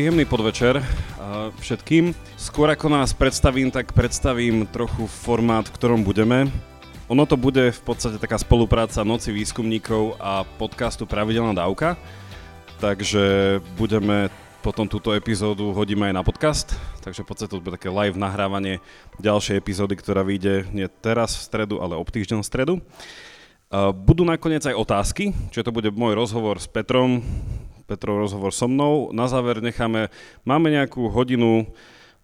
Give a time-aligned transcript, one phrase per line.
[0.00, 0.80] príjemný podvečer
[1.60, 2.16] všetkým.
[2.40, 6.48] Skôr ako nás predstavím, tak predstavím trochu formát, v ktorom budeme.
[7.12, 12.00] Ono to bude v podstate taká spolupráca Noci výskumníkov a podcastu Pravidelná dávka.
[12.80, 14.32] Takže budeme
[14.64, 16.72] potom túto epizódu hodíme aj na podcast,
[17.04, 18.80] takže v podstate to bude také live nahrávanie
[19.20, 22.74] ďalšej epizódy, ktorá vyjde nie teraz v stredu, ale o týždeň v stredu.
[24.00, 27.20] Budú nakoniec aj otázky, čiže to bude môj rozhovor s Petrom,
[27.90, 29.10] Petrov rozhovor so mnou.
[29.10, 30.14] Na záver necháme,
[30.46, 31.66] máme nejakú hodinu,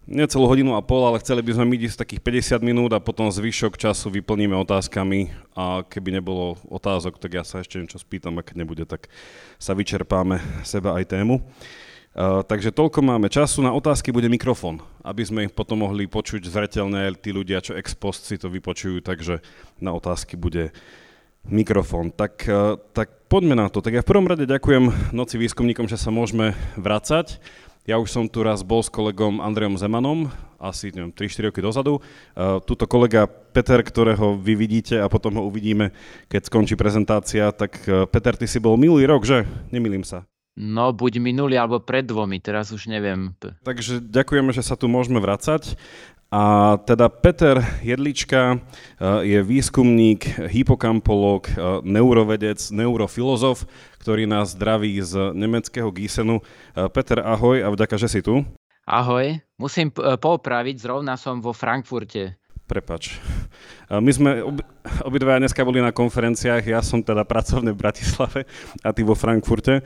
[0.07, 2.23] necelú hodinu a pol, ale chceli by sme ísť takých
[2.55, 5.27] 50 minút a potom zvyšok času vyplníme otázkami
[5.59, 9.11] a keby nebolo otázok, tak ja sa ešte niečo spýtam a keď nebude, tak
[9.59, 11.43] sa vyčerpáme seba aj tému.
[12.17, 13.59] Uh, takže toľko máme času.
[13.59, 17.91] Na otázky bude mikrofón, aby sme ich potom mohli počuť zretelne tí ľudia, čo ex
[17.93, 19.43] post si to vypočujú, takže
[19.83, 20.71] na otázky bude
[21.47, 22.11] mikrofón.
[22.11, 23.83] Tak, eh, tak poďme na to.
[23.83, 27.39] Tak ja v prvom rade ďakujem noci výskumníkom, že sa môžeme vracať.
[27.87, 30.27] Ja už som tu raz bol s kolegom Andrejom Zemanom,
[30.59, 32.03] asi neviem, 3-4 roky dozadu.
[32.35, 35.95] Uh, tuto kolega Peter, ktorého vy vidíte a potom ho uvidíme,
[36.27, 37.47] keď skončí prezentácia.
[37.55, 39.47] Tak uh, Peter, ty si bol minulý rok, že?
[39.71, 40.27] Nemýlim sa.
[40.57, 43.29] No, buď minulý alebo pred dvomi, teraz už neviem.
[43.61, 45.77] Takže ďakujeme, že sa tu môžeme vracať.
[46.27, 48.59] A teda Peter Jedlička eh,
[49.23, 51.55] je výskumník, hypokampolog, eh,
[51.87, 53.63] neurovedec, neurofilozof,
[54.03, 56.43] ktorý nás zdraví z nemeckého Gísenu.
[56.43, 58.43] Eh, Peter, ahoj a vďaka, že si tu.
[58.87, 62.39] Ahoj, musím popraviť, zrovna som vo Frankfurte.
[62.67, 63.15] Prepač.
[63.87, 64.59] My sme ob,
[65.07, 68.43] obidvaja dneska boli na konferenciách, ja som teda pracovne v Bratislave
[68.83, 69.83] a ty vo Frankfurte.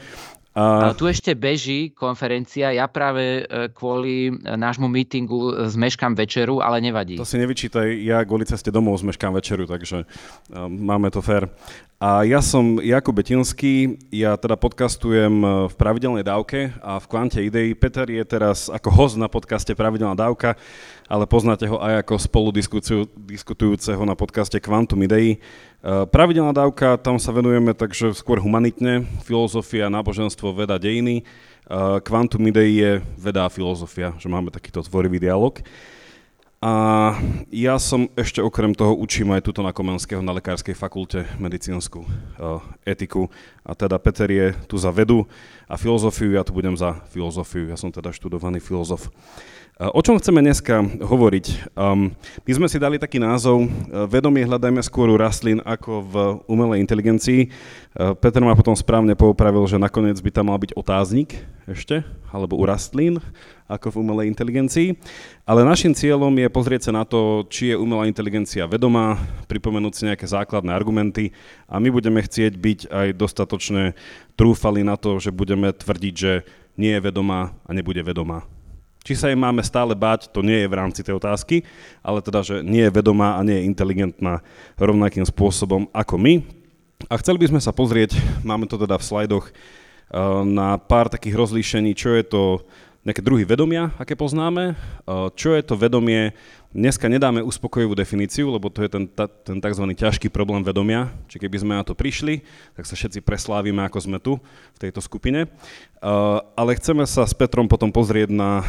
[0.52, 0.92] A...
[1.00, 7.16] Tu ešte beží konferencia, ja práve e, kvôli nášmu mítingu zmeškám večeru, ale nevadí.
[7.16, 10.04] To si nevyčítaj, ja kvôli ceste domov zmeškám večeru, takže
[10.68, 11.48] máme to fér.
[12.02, 17.46] A ja som Jakub Betinský, ja teda podcastujem e, v pravidelnej dávke a v Kvante
[17.46, 17.78] Idei.
[17.78, 20.58] Peter je teraz ako host na podcaste Pravidelná dávka,
[21.06, 22.50] ale poznáte ho aj ako spolu
[23.30, 25.38] diskutujúceho na podcaste Quantum Idei.
[25.38, 31.22] Eh, pravidelná dávka, tam sa venujeme takže skôr humanitne, filozofia, náboženstvo, veda, dejiny.
[32.02, 35.62] Quantum eh, Idei je veda a filozofia, že máme takýto tvorivý dialog.
[36.62, 37.18] A
[37.50, 42.62] ja som ešte okrem toho učím aj tuto na Komenského na Lekárskej fakulte medicínsku uh,
[42.86, 43.34] etiku.
[43.66, 45.26] A teda Peter je tu za vedu
[45.72, 47.72] a filozofiu, ja tu budem za filozofiu.
[47.72, 49.08] Ja som teda študovaný filozof.
[49.82, 51.74] O čom chceme dneska hovoriť?
[51.74, 52.14] Um,
[52.46, 56.14] my sme si dali taký názov uh, Vedomie hľadajme skôr u rastlín ako v
[56.46, 57.50] umelej inteligencii.
[57.98, 61.34] Uh, Peter ma potom správne poupravil, že nakoniec by tam mal byť otáznik
[61.66, 63.26] ešte, alebo u rastlín
[63.66, 65.02] ako v umelej inteligencii.
[65.50, 69.18] Ale našim cieľom je pozrieť sa na to, či je umelá inteligencia vedomá,
[69.50, 71.34] pripomenúť si nejaké základné argumenty
[71.66, 73.98] a my budeme chcieť byť aj dostatočne
[74.36, 76.44] trúfali na to, že budeme tvrdiť, že
[76.80, 78.48] nie je vedomá a nebude vedomá.
[79.02, 81.66] Či sa jej máme stále báť, to nie je v rámci tej otázky,
[82.06, 84.46] ale teda, že nie je vedomá a nie je inteligentná
[84.78, 86.46] rovnakým spôsobom ako my.
[87.10, 88.14] A chceli by sme sa pozrieť,
[88.46, 89.54] máme to teda v slajdoch, eh,
[90.46, 92.42] na pár takých rozlíšení, čo je to
[93.02, 96.38] nejaké druhy vedomia, aké poznáme, eh, čo je to vedomie
[96.72, 99.92] Dneska nedáme uspokojivú definíciu, lebo to je ten, ta, ten tzv.
[99.92, 101.12] ťažký problém vedomia.
[101.28, 102.48] Či keby sme na to prišli,
[102.80, 104.40] tak sa všetci preslávime, ako sme tu
[104.72, 105.52] v tejto skupine.
[106.00, 108.64] Uh, ale chceme sa s Petrom potom pozrieť na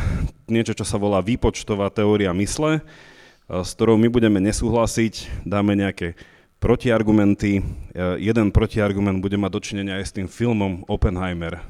[0.50, 6.18] niečo, čo sa volá výpočtová teória mysle, uh, s ktorou my budeme nesúhlasiť, dáme nejaké
[6.58, 7.62] protiargumenty.
[7.94, 11.62] Uh, jeden protiargument bude mať dočinenia aj s tým filmom Oppenheimer,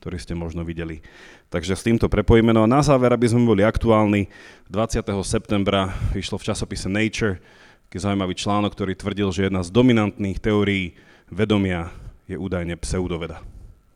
[0.00, 1.04] ktorý ste možno videli.
[1.52, 2.56] Takže s týmto prepojíme.
[2.56, 4.32] No a na záver, aby sme boli aktuálni,
[4.72, 5.04] 20.
[5.22, 7.38] septembra vyšlo v časopise Nature
[7.90, 10.94] taký zaujímavý článok, ktorý tvrdil, že jedna z dominantných teórií
[11.26, 11.90] vedomia
[12.30, 13.42] je údajne pseudoveda.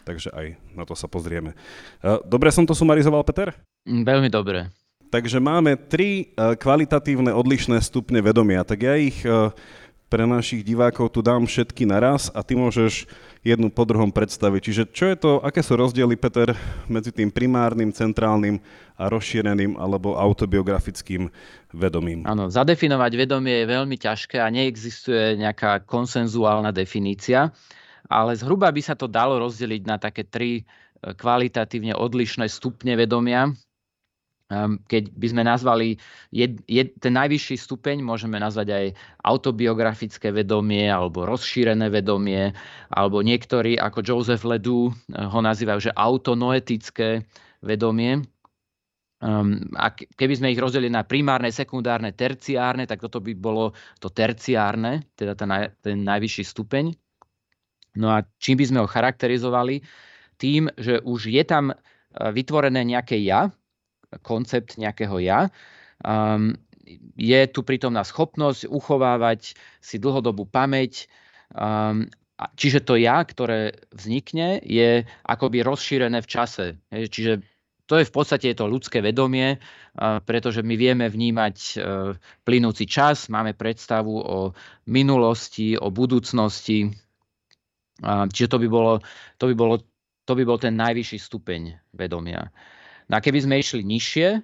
[0.02, 1.54] Takže aj na to sa pozrieme.
[2.02, 3.54] E, dobre som to sumarizoval, Peter?
[3.86, 4.66] Mm, veľmi dobre.
[5.14, 8.66] Takže máme tri e, kvalitatívne odlišné stupne vedomia.
[8.66, 9.54] Tak ja ich e,
[10.10, 13.06] pre našich divákov tu dám všetky naraz a ty môžeš
[13.44, 14.60] jednu po druhom predstaviť.
[14.64, 16.56] Čiže čo je to, aké sú rozdiely, Peter,
[16.88, 18.58] medzi tým primárnym, centrálnym
[18.96, 21.28] a rozšíreným alebo autobiografickým
[21.76, 22.24] vedomím?
[22.24, 27.52] Áno, zadefinovať vedomie je veľmi ťažké a neexistuje nejaká konsenzuálna definícia,
[28.08, 30.62] ale zhruba by sa to dalo rozdeliť na také tri e,
[31.12, 33.52] kvalitatívne odlišné stupne vedomia.
[34.54, 35.98] Ehm, keď by sme nazvali
[36.30, 38.86] jed, jed, ten najvyšší stupeň, môžeme nazvať aj
[39.26, 42.54] autobiografické vedomie alebo rozšírené vedomie,
[42.94, 47.26] alebo niektorí ako Joseph Ledoux eh, ho nazývajú, že autonoetické
[47.66, 48.22] vedomie.
[49.24, 54.12] Um, a keby sme ich rozdelili na primárne, sekundárne, terciárne, tak toto by bolo to
[54.12, 56.92] terciárne, teda ten, naj, ten najvyšší stupeň.
[57.96, 59.80] No a čím by sme ho charakterizovali?
[60.36, 61.72] Tým, že už je tam
[62.12, 63.48] vytvorené nejaké ja,
[64.20, 65.48] koncept nejakého ja.
[66.04, 66.54] Um,
[67.16, 71.08] je tu prítomná schopnosť uchovávať si dlhodobú pamäť.
[71.56, 72.12] Um,
[72.58, 76.66] čiže to ja, ktoré vznikne, je akoby rozšírené v čase.
[76.92, 77.40] Čiže
[77.84, 79.60] to je v podstate to ľudské vedomie,
[80.24, 81.74] pretože my vieme vnímať e,
[82.40, 84.38] plynúci čas, máme predstavu o
[84.88, 86.88] minulosti, o budúcnosti.
[88.00, 89.04] Čiže to by, bolo,
[89.36, 89.74] to, by bolo,
[90.24, 92.48] to by bol ten najvyšší stupeň vedomia.
[93.08, 94.40] No a keby sme išli nižšie,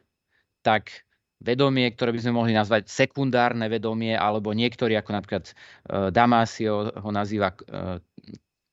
[0.61, 1.05] tak
[1.41, 7.11] vedomie, ktoré by sme mohli nazvať sekundárne vedomie, alebo niektorí, ako napríklad uh, Damasio ho
[7.11, 7.97] nazýva uh,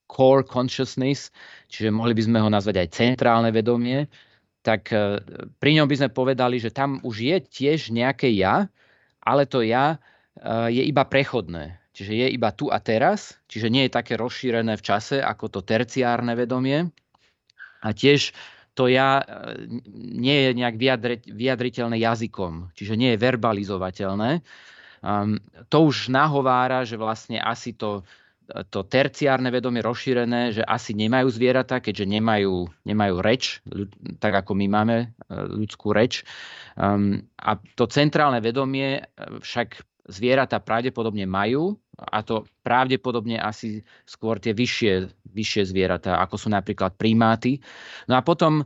[0.07, 1.31] core consciousness,
[1.71, 4.11] čiže mohli by sme ho nazvať aj centrálne vedomie,
[4.67, 5.23] tak uh,
[5.63, 8.67] pri ňom by sme povedali, že tam už je tiež nejaké ja,
[9.23, 11.79] ale to ja uh, je iba prechodné.
[11.97, 15.59] Čiže je iba tu a teraz, čiže nie je také rozšírené v čase ako to
[15.65, 16.93] terciárne vedomie.
[17.81, 18.37] A tiež
[18.77, 19.25] to ja e,
[19.97, 20.75] nie je nejak
[21.33, 24.45] vyjadriteľné jazykom, čiže nie je verbalizovateľné.
[25.01, 25.41] Um,
[25.74, 28.06] to už nahovára, že vlastne asi to,
[28.69, 33.62] to terciárne vedomie rozšírené, že asi nemajú zvieratá, keďže nemajú, nemajú reč,
[34.21, 36.21] tak ako my máme e, ľudskú reč.
[36.77, 39.03] Um, a to centrálne vedomie e,
[39.41, 46.48] však zvieratá pravdepodobne majú, a to pravdepodobne asi skôr tie vyššie, vyššie zvieratá, ako sú
[46.54, 47.59] napríklad primáty.
[48.07, 48.63] No a potom,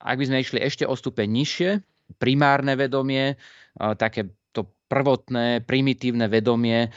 [0.00, 1.70] ak by sme išli ešte o stupeň nižšie,
[2.16, 3.36] primárne vedomie,
[3.76, 6.88] také to prvotné, primitívne vedomie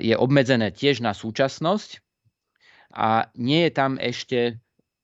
[0.00, 2.00] je obmedzené tiež na súčasnosť
[2.96, 4.56] a nie je tam ešte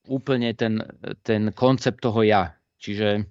[0.08, 0.80] úplne ten,
[1.20, 2.56] ten koncept toho ja.
[2.80, 3.28] Čiže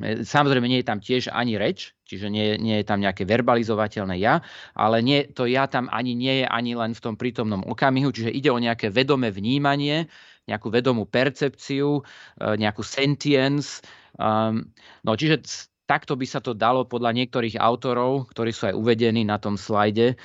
[0.00, 4.40] samozrejme, nie je tam tiež ani reč, čiže nie, nie je tam nejaké verbalizovateľné ja,
[4.72, 8.32] ale nie, to ja tam ani nie je ani len v tom prítomnom okamihu, čiže
[8.32, 10.08] ide o nejaké vedomé vnímanie,
[10.48, 13.84] nejakú vedomú percepciu, e, nejakú sentience.
[14.18, 14.74] Um,
[15.06, 15.44] no čiže
[15.86, 20.14] takto by sa to dalo podľa niektorých autorov, ktorí sú aj uvedení na tom slajde,
[20.14, 20.16] e,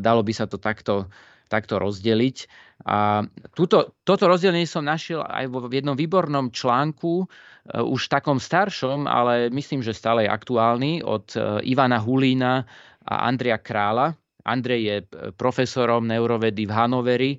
[0.00, 1.12] dalo by sa to takto,
[1.46, 2.50] takto rozdeliť.
[2.86, 9.04] A túto, toto rozdelenie som našiel aj v jednom výbornom článku, uh, už takom staršom,
[9.04, 12.64] ale myslím, že stále je aktuálny, od uh, Ivana Hulína
[13.04, 14.16] a Andrea Krála.
[14.40, 14.96] Andrej je
[15.36, 17.32] profesorom neurovedy v Hanoveri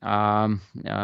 [0.00, 0.48] a,
[0.88, 0.96] a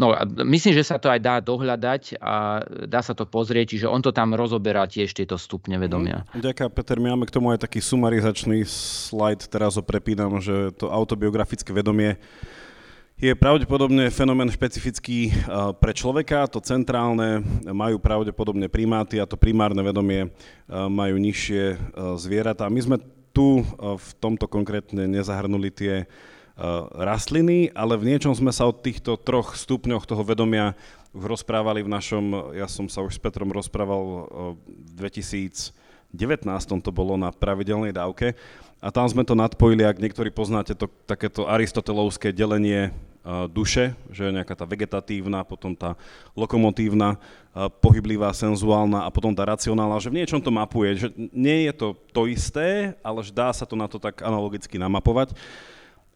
[0.00, 0.16] No,
[0.48, 4.16] myslím, že sa to aj dá dohľadať a dá sa to pozrieť, čiže on to
[4.16, 6.24] tam rozoberá tiež tieto stupne vedomia.
[6.32, 6.40] Mhm.
[6.40, 6.96] Ďakujem, Peter.
[6.96, 12.16] My máme k tomu aj taký sumarizačný slajd, teraz ho prepínam, že to autobiografické vedomie
[13.20, 15.28] je pravdepodobne fenomén špecifický
[15.76, 20.32] pre človeka, to centrálne majú pravdepodobne primáty a to primárne vedomie
[20.72, 21.76] majú nižšie
[22.16, 22.64] zvieratá.
[22.72, 22.96] My sme
[23.36, 26.08] tu v tomto konkrétne nezahrnuli tie
[26.96, 30.72] rastliny, ale v niečom sme sa o týchto troch stupňoch toho vedomia
[31.12, 35.76] už rozprávali v našom, ja som sa už s Petrom rozprával v 2019
[36.80, 38.32] to bolo na pravidelnej dávke
[38.80, 42.96] a tam sme to nadpojili, ak niektorí poznáte to takéto aristotelovské delenie
[43.52, 45.92] duše, že nejaká tá vegetatívna, potom tá
[46.32, 47.20] lokomotívna,
[47.84, 51.88] pohyblivá, senzuálna a potom tá racionálna, že v niečom to mapuje, že nie je to
[52.14, 55.36] to isté, ale že dá sa to na to tak analogicky namapovať.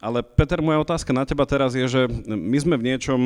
[0.00, 3.20] Ale Peter, moja otázka na teba teraz je, že my sme v niečom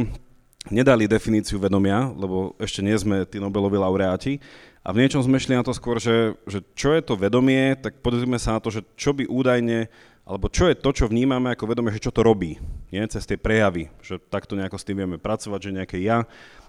[0.69, 4.43] nedali definíciu vedomia, lebo ešte nie sme tí Nobelovi laureáti,
[4.89, 8.01] a v niečom sme šli na to skôr, že, že čo je to vedomie, tak
[8.01, 9.93] pozrime sa na to, že čo by údajne
[10.29, 12.61] alebo čo je to, čo vnímame ako vedomie, že čo to robí,
[12.93, 13.01] nie?
[13.09, 16.29] cez tie prejavy, že takto nejako s tým vieme pracovať, že nejaké ja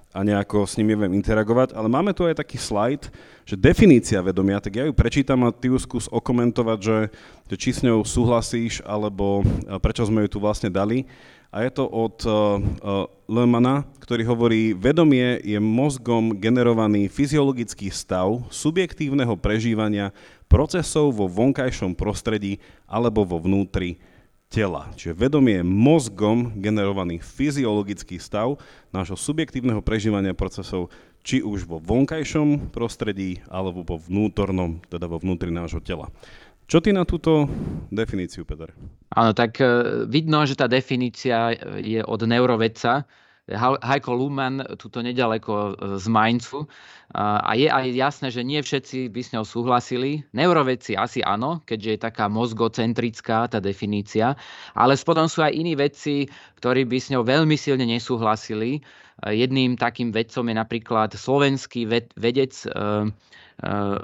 [0.09, 3.11] a nejako s ním viem interagovať, ale máme tu aj taký slajd,
[3.45, 6.97] že definícia vedomia, tak ja ju prečítam a ty ju skús okomentovať, že,
[7.51, 9.45] že či s ňou súhlasíš, alebo
[9.83, 11.05] prečo sme ju tu vlastne dali.
[11.49, 18.45] A je to od uh, uh, Lemana, ktorý hovorí, vedomie je mozgom generovaný fyziologický stav
[18.53, 20.13] subjektívneho prežívania
[20.49, 22.57] procesov vo vonkajšom prostredí
[22.89, 24.01] alebo vo vnútri
[24.49, 24.89] tela.
[24.97, 28.57] Čiže vedomie je mozgom generovaný fyziologický stav
[28.89, 30.89] nášho subjektívneho prežívania procesov,
[31.21, 36.09] či už vo vonkajšom prostredí alebo vo vnútornom, teda vo vnútri nášho tela.
[36.69, 37.49] Čo ty na túto
[37.89, 38.69] definíciu, Peter?
[39.09, 39.65] Áno, tak e,
[40.05, 43.09] vidno, že tá definícia je od neurovedca,
[43.57, 46.69] Heiko Luhmann tuto nedaleko e, z Mainzu.
[47.09, 50.21] A je aj jasné, že nie všetci by s ňou súhlasili.
[50.29, 54.37] Neurovedci asi áno, keďže je taká mozgocentrická tá definícia,
[54.77, 56.29] ale potom sú aj iní vedci,
[56.61, 58.77] ktorí by s ňou veľmi silne nesúhlasili.
[58.77, 58.81] E,
[59.33, 62.69] jedným takým vedcom je napríklad slovenský vedec e,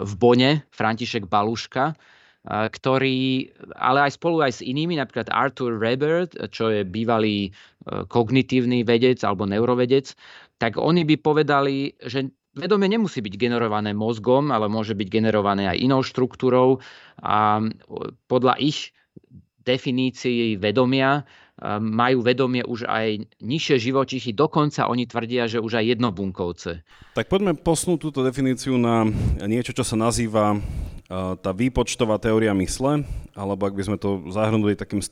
[0.01, 1.95] v Bone, František Baluška,
[2.45, 7.49] ktorý, ale aj spolu aj s inými, napríklad Arthur Rebert, čo je bývalý
[7.85, 10.13] kognitívny vedec alebo neurovedec,
[10.61, 15.81] tak oni by povedali, že vedomie nemusí byť generované mozgom, ale môže byť generované aj
[15.81, 16.79] inou štruktúrou
[17.19, 17.65] a
[18.29, 18.93] podľa ich
[19.65, 21.25] definícií vedomia
[21.81, 26.83] majú vedomie už aj nižšie živočichy, dokonca oni tvrdia, že už aj jednobunkovce.
[27.15, 29.07] Tak poďme posnúť túto definíciu na
[29.47, 30.59] niečo, čo sa nazýva
[31.11, 33.05] tá výpočtová teória mysle,
[33.37, 35.05] alebo ak by sme to zahrnuli takým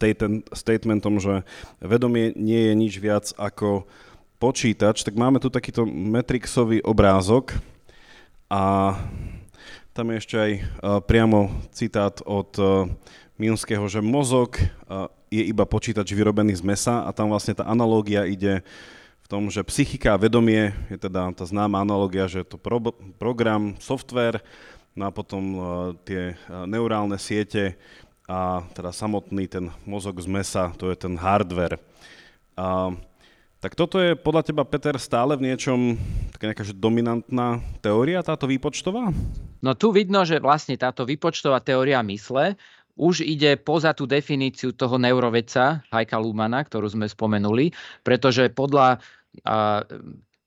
[0.50, 1.46] statementom, že
[1.78, 3.86] vedomie nie je nič viac ako
[4.42, 7.54] počítač, tak máme tu takýto metrixový obrázok
[8.50, 8.98] a
[9.94, 10.52] tam je ešte aj
[11.06, 12.50] priamo citát od
[13.38, 14.58] Minského, že mozog
[15.30, 18.66] je iba počítač vyrobený z mesa a tam vlastne tá analógia ide
[19.24, 22.82] v tom, že psychika a vedomie je teda tá známa analogia, že je to pro,
[23.22, 24.44] program, software,
[24.94, 25.64] no a potom uh,
[26.06, 27.78] tie uh, neurálne siete
[28.30, 31.82] a teda samotný ten mozog z mesa, to je ten hardware.
[32.56, 32.96] Uh,
[33.64, 35.96] tak toto je podľa teba, Peter, stále v niečom
[36.36, 39.16] taká nejaká dominantná teória, táto výpočtová?
[39.64, 42.60] No tu vidno, že vlastne táto výpočtová teória mysle
[43.00, 47.74] už ide poza tú definíciu toho neurovedca Hajka Lumana, ktorú sme spomenuli,
[48.06, 49.00] pretože podľa
[49.48, 49.82] a,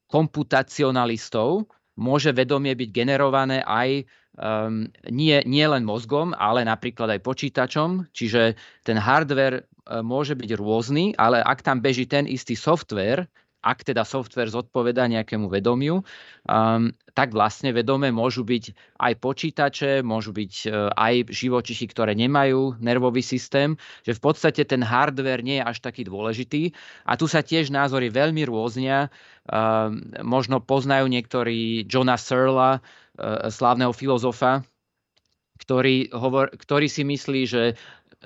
[0.07, 1.67] komputacionalistov
[1.99, 8.13] môže vedomie byť generované aj um, nie, nie len mozgom, ale napríklad aj počítačom.
[8.13, 13.29] Čiže ten hardware uh, môže byť rôzny, ale ak tam beží ten istý software,
[13.67, 16.07] ak teda software zodpoveda nejakému vedomiu,
[16.47, 18.65] um, tak vlastne vedome môžu byť
[19.03, 23.75] aj počítače, môžu byť uh, aj živočichy, ktoré nemajú nervový systém,
[24.07, 26.71] že v podstate ten hardware nie je až taký dôležitý.
[27.03, 29.11] A tu sa tiež názory veľmi rôznia.
[29.51, 32.79] Um, možno poznajú niektorí Johna Searla,
[33.49, 34.65] slávneho filozofa,
[35.61, 37.65] ktorý, hovor, ktorý si myslí, že,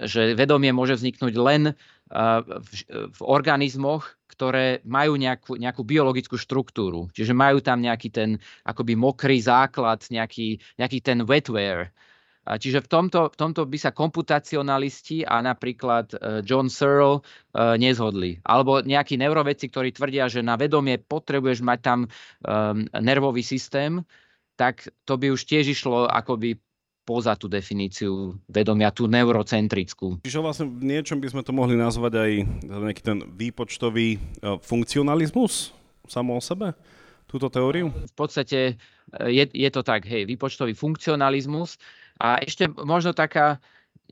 [0.03, 2.71] že vedomie môže vzniknúť len uh, v,
[3.11, 7.13] v organizmoch, ktoré majú nejakú, nejakú biologickú štruktúru.
[7.15, 11.93] Čiže majú tam nejaký ten akoby mokrý základ, nejaký, nejaký ten wetware.
[12.41, 18.41] Čiže v tomto, v tomto by sa komputacionalisti a napríklad e, John Searle e, nezhodli.
[18.49, 21.99] Alebo nejakí neuroveci, ktorí tvrdia, že na vedomie potrebuješ mať tam
[22.97, 24.03] nervový systém,
[24.61, 26.61] tak to by už tiež išlo akoby
[27.09, 30.21] poza tú definíciu vedomia, tú neurocentrickú.
[30.21, 32.31] Čiže vlastne v niečom by sme to mohli nazvať aj
[32.69, 34.19] nejaký ten výpočtový e,
[34.61, 35.73] funkcionalizmus
[36.05, 36.77] samo o sebe?
[37.25, 37.89] Túto teóriu?
[37.89, 41.81] V podstate e, je, je to tak, hej, výpočtový funkcionalizmus.
[42.21, 43.59] A ešte možno taká,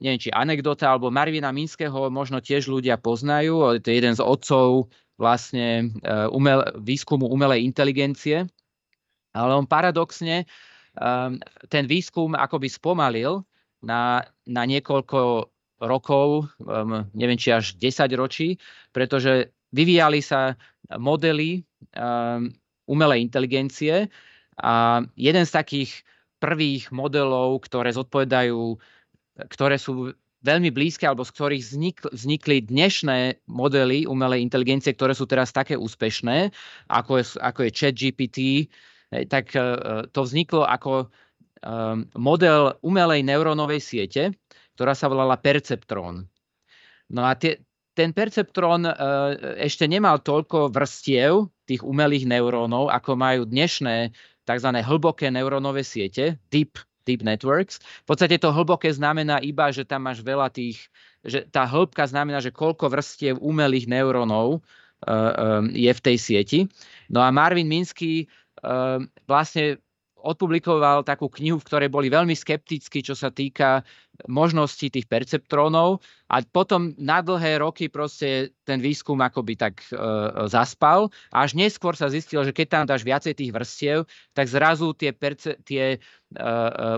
[0.00, 3.78] neviem, či anekdota, alebo Marvina Minského možno tiež ľudia poznajú.
[3.78, 4.88] To je jeden z otcov
[5.20, 8.48] vlastne e, umel, výskumu umelej inteligencie.
[9.36, 10.48] Ale on paradoxne
[10.96, 11.36] um,
[11.68, 13.44] ten výskum akoby spomalil
[13.84, 15.50] na, na niekoľko
[15.84, 18.58] rokov, um, neviem či až 10 ročí,
[18.90, 20.56] pretože vyvíjali sa
[20.96, 21.62] modely
[21.94, 22.50] um,
[22.88, 24.08] umelej inteligencie
[24.58, 25.90] a jeden z takých
[26.40, 28.78] prvých modelov, ktoré zodpovedajú,
[29.50, 30.14] ktoré sú
[30.46, 35.74] veľmi blízke, alebo z ktorých vznikli, vznikli dnešné modely umelej inteligencie, ktoré sú teraz také
[35.74, 36.54] úspešné,
[36.86, 38.38] ako je, ako je ChatGPT,
[39.08, 39.60] tak e,
[40.12, 41.06] to vzniklo ako e,
[42.16, 44.36] model umelej neurónovej siete,
[44.76, 46.28] ktorá sa volala Perceptron.
[47.08, 47.64] No a tie,
[47.96, 48.92] ten perceptrón e,
[49.64, 54.12] ešte nemal toľko vrstiev tých umelých neurónov, ako majú dnešné
[54.44, 54.70] tzv.
[54.84, 56.76] hlboké neurónové siete, deep,
[57.08, 57.80] deep networks.
[58.04, 60.92] V podstate to hlboké znamená iba, že tam máš veľa tých,
[61.24, 64.60] že tá hĺbka znamená, že koľko vrstiev umelých neurónov
[65.70, 66.60] je v tej sieti.
[67.06, 68.26] No a Marvin Minsky
[69.26, 69.78] vlastne
[70.22, 73.86] odpublikoval takú knihu, v ktorej boli veľmi skeptickí, čo sa týka
[74.26, 79.94] možností tých perceptrónov a potom na dlhé roky proste ten výskum akoby tak e,
[80.50, 83.98] zaspal až neskôr sa zistilo, že keď tam dáš viacej tých vrstiev,
[84.34, 85.98] tak zrazu tie, perce, tie e,
[86.34, 86.46] e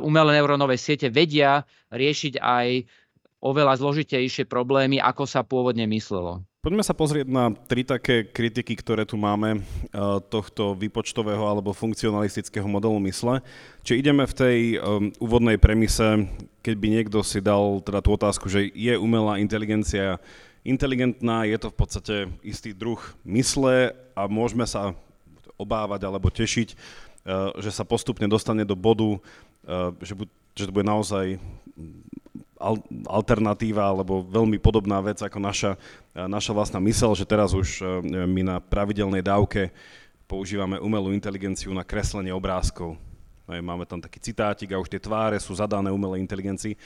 [0.00, 2.88] umelé neurónové siete vedia riešiť aj
[3.40, 6.44] oveľa zložitejšie problémy, ako sa pôvodne myslelo.
[6.60, 9.60] Poďme sa pozrieť na tri také kritiky, ktoré tu máme eh,
[10.28, 13.40] tohto výpočtového alebo funkcionalistického modelu mysle.
[13.80, 16.28] Či ideme v tej um, úvodnej premise,
[16.60, 20.20] keď by niekto si dal teda tú otázku, že je umelá inteligencia
[20.60, 24.92] inteligentná, je to v podstate istý druh mysle a môžeme sa
[25.56, 30.76] obávať alebo tešiť, uh, že sa postupne dostane do bodu, uh, že, bu- že to
[30.76, 31.40] bude naozaj
[33.08, 35.72] alternatíva alebo veľmi podobná vec ako naša,
[36.12, 37.84] naša vlastná mysel, že teraz už e,
[38.28, 39.72] my na pravidelnej dávke
[40.28, 42.94] používame umelú inteligenciu na kreslenie obrázkov.
[43.50, 46.78] Máme tam taký citátik a už tie tváre sú zadané umelej inteligencii.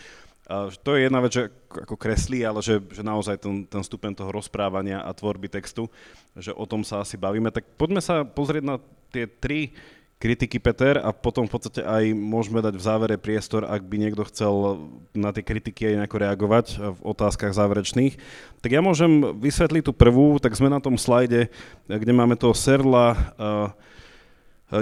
[0.81, 4.33] to je jedna vec, že ako kreslí, ale že, že naozaj ten, ten stupeň toho
[4.33, 5.93] rozprávania a tvorby textu,
[6.33, 7.53] že o tom sa asi bavíme.
[7.53, 8.77] Tak poďme sa pozrieť na
[9.13, 9.77] tie tri
[10.25, 14.25] kritiky, Peter, a potom v podstate aj môžeme dať v závere priestor, ak by niekto
[14.33, 14.81] chcel
[15.13, 18.17] na tie kritiky aj nejako reagovať v otázkach záverečných.
[18.65, 21.53] Tak ja môžem vysvetliť tú prvú, tak sme na tom slajde,
[21.85, 23.69] kde máme toho Serla, uh,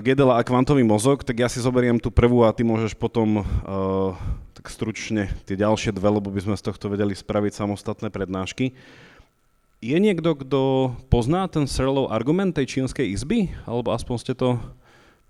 [0.00, 3.44] Gedela a kvantový mozog, tak ja si zoberiem tú prvú a ty môžeš potom
[4.56, 8.72] tak stručne tie ďalšie dve, lebo by sme z tohto vedeli spraviť samostatné prednášky.
[9.82, 10.60] Je niekto, kto
[11.10, 13.50] pozná ten Searlov argument tej čínskej izby?
[13.66, 14.62] Alebo aspoň ste to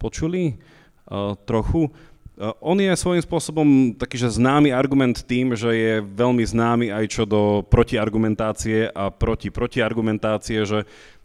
[0.02, 0.58] počuli
[1.06, 1.86] uh, trochu?
[2.34, 7.04] Uh, on je svojím spôsobom taký, že známy argument tým, že je veľmi známy aj
[7.06, 10.82] čo do protiargumentácie a proti protiargumentácie, že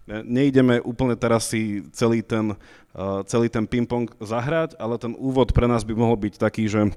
[0.07, 2.53] nejdeme úplne teraz si celý ten,
[2.93, 6.93] uh, celý ten ping-pong zahrať, ale ten úvod pre nás by mohol byť taký, že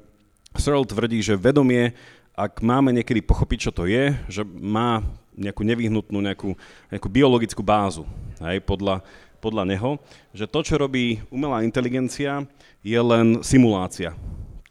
[0.58, 1.94] Searle tvrdí, že vedomie,
[2.34, 4.98] ak máme niekedy pochopiť, čo to je, že má
[5.38, 6.58] nejakú nevyhnutnú, nejakú,
[6.90, 8.02] nejakú biologickú bázu,
[8.42, 9.06] hej, podľa,
[9.40, 9.96] podľa neho,
[10.36, 12.44] že to, čo robí umelá inteligencia,
[12.84, 14.12] je len simulácia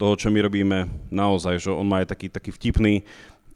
[0.00, 3.04] toho, čo my robíme naozaj, že on má aj taký, taký vtipný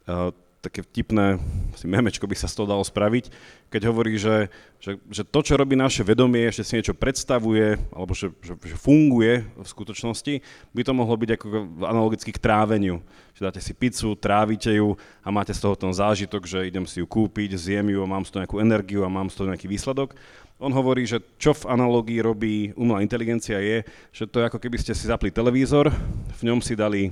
[0.05, 0.29] uh,
[0.65, 1.37] také vtipné,
[1.77, 3.29] si memečko by sa z toho dalo spraviť,
[3.69, 4.49] keď hovorí, že,
[4.81, 8.73] že, že to, čo robí naše vedomie, že si niečo predstavuje, alebo že, že, že
[8.73, 10.41] funguje v skutočnosti,
[10.73, 11.45] by to mohlo byť ako
[11.85, 13.05] analogicky k tráveniu.
[13.37, 16.97] Že dáte si pizzu, trávite ju a máte z toho ten zážitok, že idem si
[16.97, 19.69] ju kúpiť, zjem ju a mám z toho nejakú energiu a mám z toho nejaký
[19.69, 20.17] výsledok.
[20.55, 23.83] On hovorí, že čo v analógii robí umelá inteligencia je,
[24.15, 25.91] že to je ako keby ste si zapli televízor,
[26.31, 27.11] v ňom si dali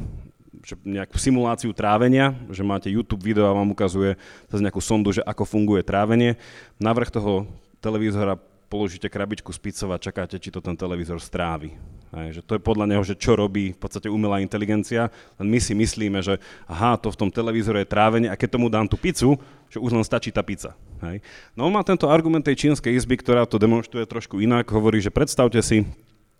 [0.87, 4.15] nejakú simuláciu trávenia, že máte YouTube video a vám ukazuje
[4.47, 6.39] cez nejakú sondu, že ako funguje trávenie.
[6.79, 7.43] Na vrch toho
[7.83, 8.39] televízora
[8.73, 11.77] položíte krabičku z pizzov a čakáte, či to ten televízor strávi.
[12.09, 15.61] Aj, že to je podľa neho, že čo robí v podstate umelá inteligencia, len my
[15.61, 18.97] si myslíme, že aha, to v tom televízore je trávenie a keď tomu dám tú
[18.97, 19.37] pizzu,
[19.69, 20.73] že už len stačí tá pizza.
[21.05, 21.21] Hej.
[21.53, 25.13] No on má tento argument tej čínskej izby, ktorá to demonstruje trošku inak, hovorí, že
[25.13, 25.85] predstavte si,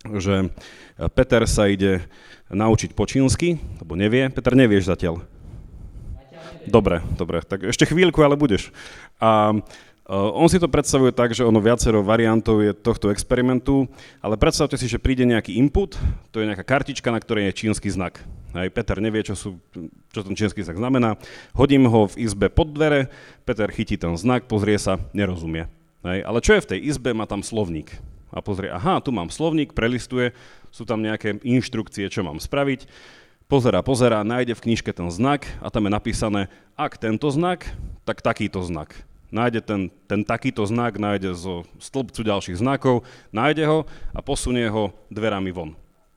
[0.02, 0.50] že
[1.14, 2.02] Peter sa ide
[2.50, 4.34] naučiť po čínsky, lebo nevie.
[4.34, 5.22] Peter, nevieš zatiaľ.
[6.66, 8.74] Dobre, dobre, tak ešte chvíľku, ale budeš.
[9.20, 9.54] A
[10.10, 13.88] on si to predstavuje tak, že ono viacero variantov je tohto experimentu,
[14.20, 15.96] ale predstavte si, že príde nejaký input,
[16.36, 18.20] to je nejaká kartička, na ktorej je čínsky znak.
[18.52, 19.50] Aj Peter nevie, čo, sú,
[20.12, 21.16] čo ten čínsky znak znamená.
[21.56, 23.08] Hodím ho v izbe pod dvere,
[23.48, 25.72] Peter chytí ten znak, pozrie sa, nerozumie.
[26.04, 27.96] Aj, ale čo je v tej izbe, má tam slovník
[28.34, 30.34] a pozrie, aha, tu mám slovník, prelistuje,
[30.74, 32.90] sú tam nejaké inštrukcie, čo mám spraviť.
[33.46, 36.42] Pozera, pozera, nájde v knižke ten znak a tam je napísané,
[36.74, 37.70] ak tento znak,
[38.04, 38.98] tak takýto znak.
[39.34, 43.02] Nájde ten, ten takýto znak, nájde zo stĺpcu ďalších znakov,
[43.34, 45.74] nájde ho a posunie ho dverami von.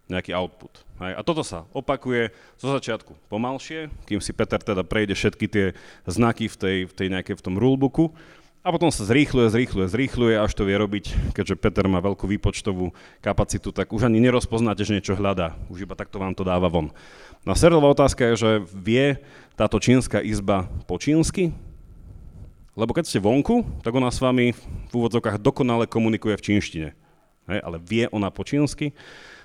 [0.07, 0.85] Nejaký output.
[1.01, 1.17] Hej.
[1.17, 5.67] A toto sa opakuje zo začiatku pomalšie, kým si Peter teda prejde všetky tie
[6.05, 8.13] znaky v, tej, v, tej nejakej, v tom rulebooku
[8.67, 11.05] a potom sa zrýchluje, zrýchluje, zrýchluje, až to vie robiť,
[11.39, 12.91] keďže Peter má veľkú výpočtovú
[13.23, 15.55] kapacitu, tak už ani nerozpoznáte, že niečo hľadá.
[15.71, 16.91] Už iba takto vám to dáva von.
[17.47, 19.23] No a otázka je, že vie
[19.55, 21.55] táto čínska izba po čínsky?
[22.77, 26.89] Lebo keď ste vonku, tak ona s vami v úvodzovkách dokonale komunikuje v čínštine.
[27.49, 28.93] Hej, ale vie ona po čínsky?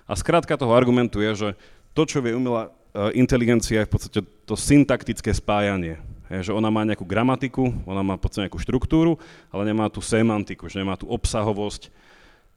[0.03, 1.49] A skrátka toho argumentu je, že
[1.95, 5.97] to, čo vie umelá e, inteligencia, je v podstate to syntaktické spájanie
[6.39, 9.19] že ona má nejakú gramatiku, ona má podstate nejakú štruktúru,
[9.51, 11.91] ale nemá tú semantiku, že nemá tú obsahovosť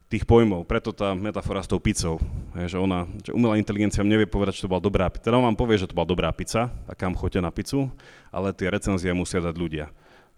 [0.07, 0.63] tých pojmov.
[0.71, 2.23] Preto tá metafora s tou pizzou,
[2.55, 5.27] že ona, že umelá inteligencia nevie povedať, že to bola dobrá pizza.
[5.27, 7.91] Teda on vám povie, že to bola dobrá pizza a kam chodte na pizzu,
[8.31, 9.91] ale tie recenzie musia dať ľudia.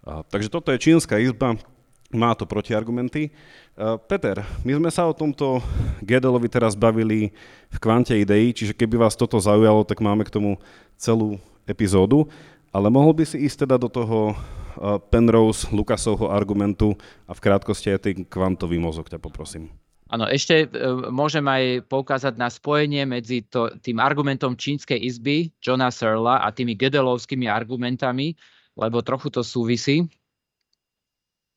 [0.07, 1.59] A, takže toto je čínska izba,
[2.15, 3.35] má to protiargumenty.
[3.75, 5.59] Uh, Peter, my sme sa o tomto
[5.99, 7.35] Gedelovi teraz bavili
[7.67, 10.55] v kvante ideí, čiže keby vás toto zaujalo, tak máme k tomu
[10.95, 11.35] celú
[11.67, 12.31] epizódu.
[12.71, 16.95] Ale mohol by si ísť teda do toho uh, Penrose Lukasovho argumentu
[17.27, 19.67] a v krátkosti aj ten kvantový mozog ťa poprosím.
[20.07, 20.67] Áno, ešte e,
[21.11, 26.79] môžem aj poukázať na spojenie medzi to, tým argumentom čínskej izby Johna Searla a tými
[26.79, 28.31] Gödelovskými argumentami,
[28.77, 30.05] lebo trochu to súvisí.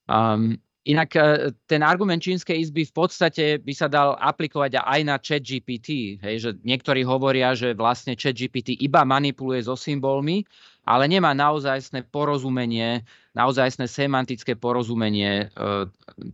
[0.09, 5.20] Um, Inak e, ten argument čínskej izby v podstate by sa dal aplikovať aj na
[5.20, 6.16] chat GPT.
[6.24, 10.48] Hej, že niektorí hovoria, že vlastne chat GPT iba manipuluje so symbolmi,
[10.88, 13.04] ale nemá naozajstné porozumenie,
[13.37, 15.85] naozajstné semantické porozumenie e,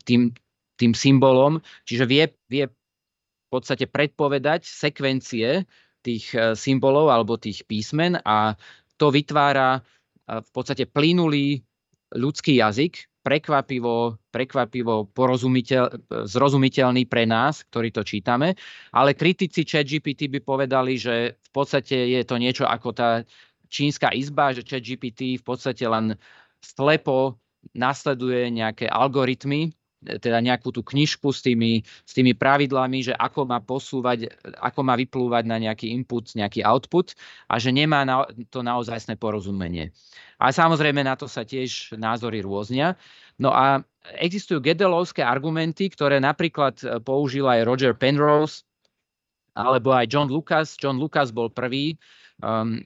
[0.07, 0.31] tým,
[0.79, 5.67] tým symbolom, čiže vie, vie v podstate predpovedať sekvencie
[6.07, 8.55] tých e, symbolov alebo tých písmen a
[8.95, 9.83] to vytvára
[10.27, 11.63] v podstate plynulý
[12.15, 15.91] ľudský jazyk, prekvapivo, prekvapivo porozumiteľ,
[16.31, 18.55] zrozumiteľný pre nás, ktorí to čítame,
[18.95, 23.11] ale kritici ChatGPT by povedali, že v podstate je to niečo ako tá
[23.67, 26.15] čínska izba, že ChatGPT v podstate len
[26.63, 27.35] slepo
[27.75, 29.75] nasleduje nejaké algoritmy,
[30.07, 34.31] teda nejakú tú knižku s tými, s tými pravidlami, že ako má posúvať,
[34.63, 37.19] ako má vyplúvať na nejaký input, nejaký output
[37.51, 39.91] a že nemá na, to naozajstné porozumenie.
[40.39, 42.95] A samozrejme na to sa tiež názory rôznia.
[43.37, 43.83] No a
[44.17, 48.63] existujú gedelovské argumenty, ktoré napríklad použil aj Roger Penrose
[49.57, 50.77] alebo aj John Lucas.
[50.77, 51.97] John Lucas bol prvý,
[52.45, 52.79] um,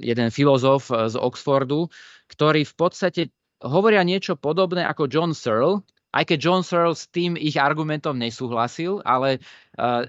[0.00, 1.92] jeden filozof z Oxfordu,
[2.32, 3.22] ktorý v podstate
[3.64, 5.84] hovoria niečo podobné ako John Searle,
[6.14, 9.42] aj keď John Searle s tým ich argumentom nesúhlasil, ale
[9.82, 10.06] uh,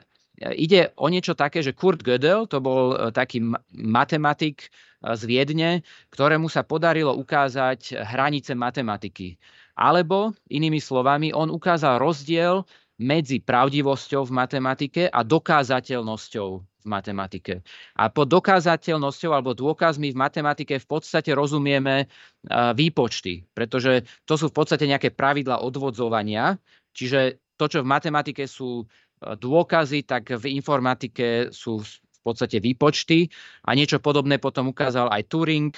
[0.54, 3.42] ide o niečo také, že Kurt Gödel, to bol uh, taký
[3.74, 4.70] matematik
[5.06, 9.38] z Viedne, ktorému sa podarilo ukázať hranice matematiky.
[9.78, 17.60] Alebo, inými slovami, on ukázal rozdiel medzi pravdivosťou v matematike a dokázateľnosťou v matematike.
[18.00, 22.08] A pod dokázateľnosťou alebo dôkazmi v matematike v podstate rozumieme
[22.52, 26.56] výpočty, pretože to sú v podstate nejaké pravidla odvodzovania,
[26.96, 28.88] čiže to, čo v matematike sú
[29.20, 33.28] dôkazy, tak v informatike sú v podstate výpočty
[33.68, 35.74] a niečo podobné potom ukázal aj Turing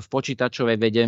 [0.00, 1.04] v počítačovej vede.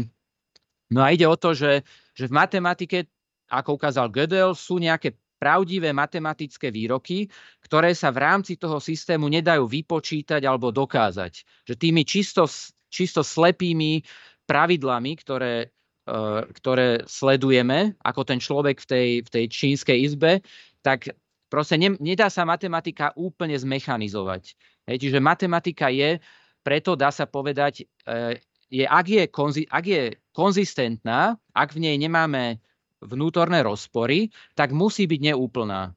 [0.93, 1.81] No a ide o to, že,
[2.13, 3.09] že v matematike,
[3.49, 7.29] ako ukázal Gödel, sú nejaké pravdivé matematické výroky,
[7.61, 11.45] ktoré sa v rámci toho systému nedajú vypočítať alebo dokázať.
[11.69, 12.49] Že tými čisto,
[12.89, 14.01] čisto slepými
[14.49, 15.69] pravidlami, ktoré,
[16.09, 20.41] uh, ktoré sledujeme, ako ten človek v tej, v tej čínskej izbe,
[20.81, 21.13] tak
[21.53, 24.57] proste ne, nedá sa matematika úplne zmechanizovať.
[24.89, 26.25] Hej, čiže matematika je,
[26.65, 28.33] preto dá sa povedať, uh,
[28.73, 30.03] je, ak, je konzi, ak je
[30.33, 32.65] konzistentná, ak v nej nemáme
[33.05, 35.93] vnútorné rozpory, tak musí byť neúplná.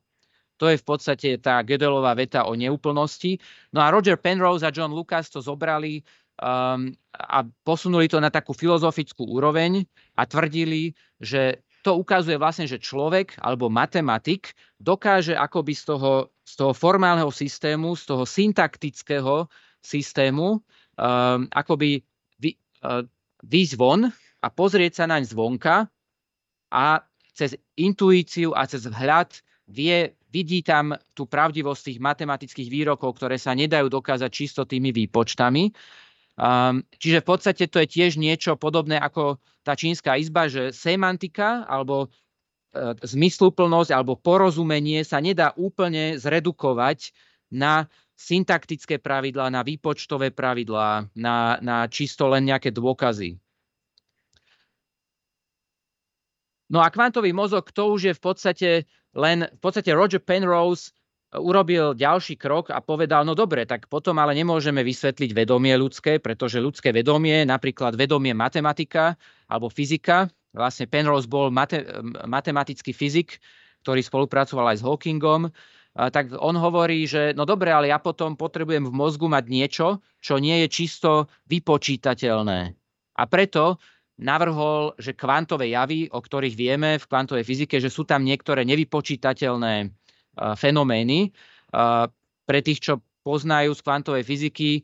[0.57, 3.37] To je v podstate tá Gödelová veta o neúplnosti.
[3.69, 6.01] No a Roger Penrose a John Lucas to zobrali
[6.41, 9.85] um, a posunuli to na takú filozofickú úroveň
[10.17, 16.53] a tvrdili, že to ukazuje vlastne, že človek alebo matematik dokáže akoby z toho, z
[16.57, 19.47] toho formálneho systému, z toho syntaktického
[19.79, 20.59] systému
[20.97, 22.01] um, akoby
[22.41, 23.05] vy, uh,
[23.45, 24.09] výjsť von
[24.41, 25.87] a pozrieť sa naň zvonka
[26.73, 27.03] a
[27.37, 29.29] cez intuíciu a cez vhľad
[29.69, 35.69] vie, vidí tam tú pravdivosť tých matematických výrokov, ktoré sa nedajú dokázať čisto tými výpočtami.
[36.37, 41.65] Um, čiže v podstate to je tiež niečo podobné ako tá čínska izba, že semantika
[41.65, 47.11] alebo e, zmysluplnosť alebo porozumenie sa nedá úplne zredukovať
[47.51, 53.41] na syntaktické pravidlá, na výpočtové pravidlá, na, na čisto len nejaké dôkazy.
[56.67, 58.69] No a kvantový mozog, to už je v podstate
[59.15, 64.19] len, v podstate Roger Penrose e, urobil ďalší krok a povedal, no dobre, tak potom
[64.19, 69.15] ale nemôžeme vysvetliť vedomie ľudské, pretože ľudské vedomie, napríklad vedomie matematika
[69.47, 71.87] alebo fyzika, vlastne Penrose bol mate,
[72.27, 73.39] matematický fyzik,
[73.87, 75.47] ktorý spolupracoval aj s Hawkingom,
[75.97, 79.87] tak on hovorí, že no dobre, ale ja potom potrebujem v mozgu mať niečo,
[80.21, 82.59] čo nie je čisto vypočítateľné.
[83.17, 83.81] A preto
[84.17, 89.75] navrhol, že kvantové javy, o ktorých vieme v kvantovej fyzike, že sú tam niektoré nevypočítateľné
[89.85, 89.87] e,
[90.57, 91.19] fenomény.
[91.25, 91.29] E,
[92.47, 94.81] pre tých, čo poznajú z kvantovej fyziky, e,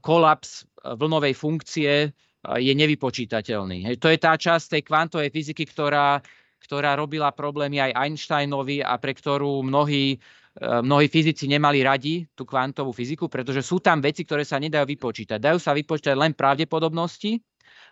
[0.00, 2.08] kolaps vlnovej funkcie
[2.40, 4.00] je nevypočítateľný.
[4.00, 6.24] To je tá časť tej kvantovej fyziky, ktorá,
[6.64, 10.16] ktorá robila problémy aj Einsteinovi a pre ktorú mnohí,
[10.56, 15.36] mnohí fyzici nemali radi tú kvantovú fyziku, pretože sú tam veci, ktoré sa nedajú vypočítať.
[15.36, 17.44] Dajú sa vypočítať len pravdepodobnosti,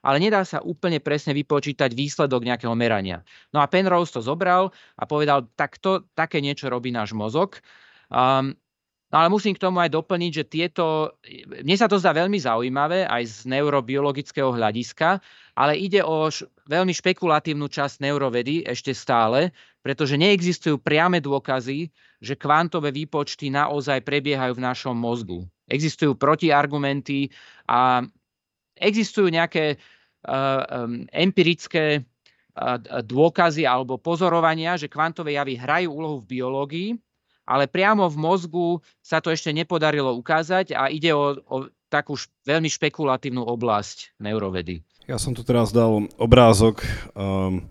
[0.03, 3.25] ale nedá sa úplne presne vypočítať výsledok nejakého merania.
[3.51, 7.59] No a Penrose to zobral a povedal, tak to, také niečo robí náš mozog.
[8.09, 8.57] Um,
[9.09, 11.17] No ale musím k tomu aj doplniť, že tieto,
[11.65, 15.25] mne sa to zdá veľmi zaujímavé aj z neurobiologického hľadiska,
[15.57, 21.89] ale ide o š, veľmi špekulatívnu časť neurovedy ešte stále, pretože neexistujú priame dôkazy,
[22.21, 25.49] že kvantové výpočty naozaj prebiehajú v našom mozgu.
[25.73, 27.33] Existujú protiargumenty
[27.65, 28.05] a
[28.79, 29.79] existujú nejaké
[30.25, 36.91] um, empirické uh, dôkazy alebo pozorovania, že kvantové javy hrajú úlohu v biológii,
[37.49, 38.69] ale priamo v mozgu
[39.01, 41.57] sa to ešte nepodarilo ukázať a ide o, o
[41.89, 44.85] takú š- veľmi špekulatívnu oblasť neurovedy.
[45.09, 46.85] Ja som tu teraz dal obrázok
[47.17, 47.65] um,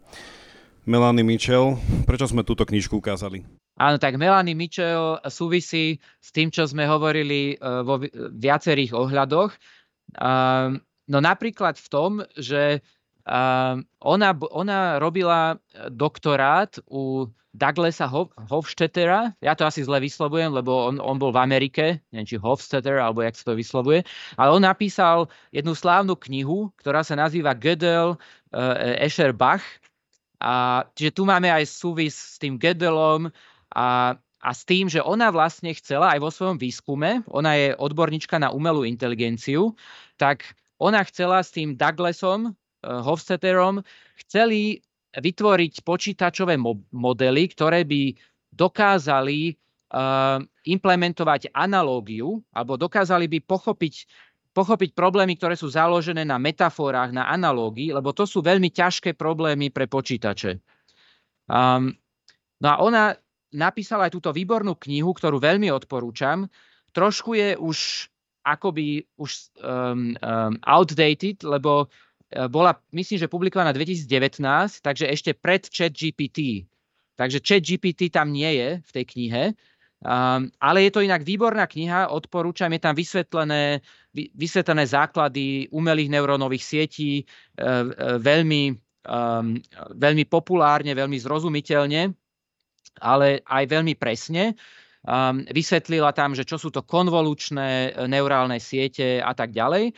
[0.90, 1.78] Melanie Mitchell.
[2.10, 3.46] Prečo sme túto knižku ukázali?
[3.78, 8.02] Áno, tak Melanie Mitchell súvisí s tým, čo sme hovorili uh, vo
[8.34, 9.54] viacerých ohľadoch.
[10.18, 12.84] Um, No napríklad v tom, že
[14.00, 15.60] ona, ona robila
[15.92, 18.06] doktorát u Douglasa
[18.48, 23.02] Hofstettera, ja to asi zle vyslovujem, lebo on, on bol v Amerike, neviem či Hofstetter,
[23.02, 24.06] alebo jak sa to vyslovuje,
[24.38, 29.66] ale on napísal jednu slávnu knihu, ktorá sa nazýva Gödel uh, Escher Bach.
[30.38, 33.34] A, čiže tu máme aj súvis s tým Gödelom
[33.74, 38.38] a, a s tým, že ona vlastne chcela aj vo svojom výskume, ona je odborníčka
[38.38, 39.74] na umelú inteligenciu,
[40.22, 40.46] tak
[40.78, 43.82] ona chcela s tým Douglasom, uh, Hofstetterom,
[44.26, 44.82] chceli
[45.18, 46.60] vytvoriť počítačové
[46.94, 48.14] modely, ktoré by
[48.54, 53.96] dokázali uh, implementovať analógiu alebo dokázali by pochopiť,
[54.54, 59.74] pochopiť problémy, ktoré sú založené na metaforách, na analógii, lebo to sú veľmi ťažké problémy
[59.74, 60.62] pre počítače.
[61.48, 61.96] Um,
[62.62, 63.04] no a ona
[63.56, 66.46] napísala aj túto výbornú knihu, ktorú veľmi odporúčam.
[66.92, 68.10] Trošku je už
[68.48, 71.92] akoby už um, um, outdated, lebo
[72.28, 76.68] E, bola, myslím, že publikovaná 2019, takže ešte pred chat GPT.
[77.16, 79.44] Takže chat GPT tam nie je v tej knihe,
[80.04, 83.82] um, ale je to inak výborná kniha, odporúčam, je tam vysvetlené,
[84.36, 88.76] vysvetlené základy umelých neurónových sietí uh, uh, veľmi,
[89.08, 89.56] um,
[89.96, 92.12] veľmi populárne, veľmi zrozumiteľne,
[93.02, 94.54] ale aj veľmi presne.
[95.08, 99.96] Um, vysvetlila tam, že čo sú to konvolučné neurálne siete a tak ďalej.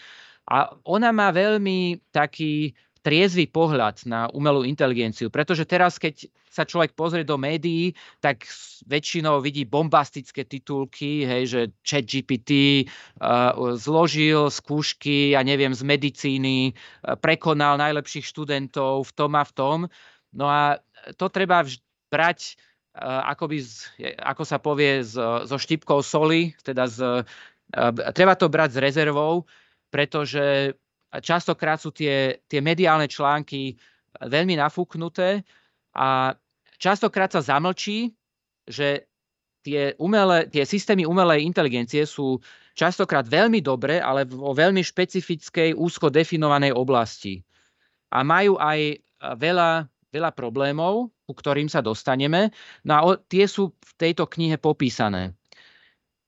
[0.49, 6.97] A ona má veľmi taký triezvy pohľad na umelú inteligenciu, pretože teraz, keď sa človek
[6.97, 8.43] pozrie do médií, tak
[8.89, 12.83] väčšinou vidí bombastické titulky, hej, že chat GPT
[13.21, 19.51] uh, zložil skúšky, ja neviem, z medicíny, uh, prekonal najlepších študentov v tom a v
[19.55, 19.77] tom.
[20.35, 20.81] No a
[21.15, 22.57] to treba vž- brať
[23.03, 23.71] akoby, z,
[24.19, 25.15] ako sa povie, z,
[25.47, 29.47] so štipkou soli, teda z, uh, treba to brať s rezervou,
[29.89, 30.75] pretože
[31.17, 33.79] častokrát sú tie, tie mediálne články
[34.21, 35.41] veľmi nafúknuté
[35.97, 36.37] a
[36.77, 38.13] častokrát sa zamlčí,
[38.69, 39.09] že
[39.65, 42.37] tie, umelé, tie systémy umelej inteligencie sú
[42.77, 47.41] častokrát veľmi dobré, ale vo veľmi špecifickej, úzko definovanej oblasti.
[48.13, 49.03] A majú aj
[49.35, 52.49] veľa, veľa problémov, ku ktorým sa dostaneme.
[52.85, 55.37] No a tie sú v tejto knihe popísané.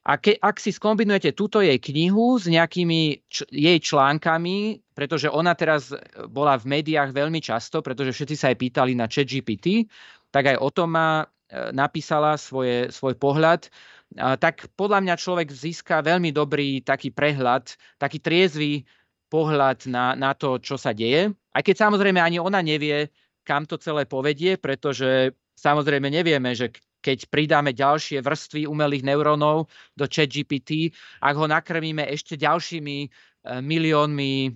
[0.02, 5.54] A ke, ak si skombinujete túto jej knihu s nejakými č- jej článkami, pretože ona
[5.54, 5.94] teraz
[6.34, 9.86] bola v médiách veľmi často, pretože všetci sa aj pýtali na ChatGPT,
[10.34, 11.26] tak aj o tom má e,
[11.70, 13.70] napísala svoje, svoj pohľad.
[14.12, 18.84] Tak podľa mňa človek získa veľmi dobrý taký prehľad, taký triezvy
[19.32, 21.32] pohľad na, na to, čo sa deje.
[21.56, 23.08] Aj keď samozrejme ani ona nevie,
[23.44, 29.66] kam to celé povedie, pretože samozrejme nevieme, že keď pridáme ďalšie vrstvy umelých neurónov
[29.98, 33.08] do ChatGPT, ak ho nakrmíme ešte ďalšími e,
[33.58, 34.52] miliónmi e,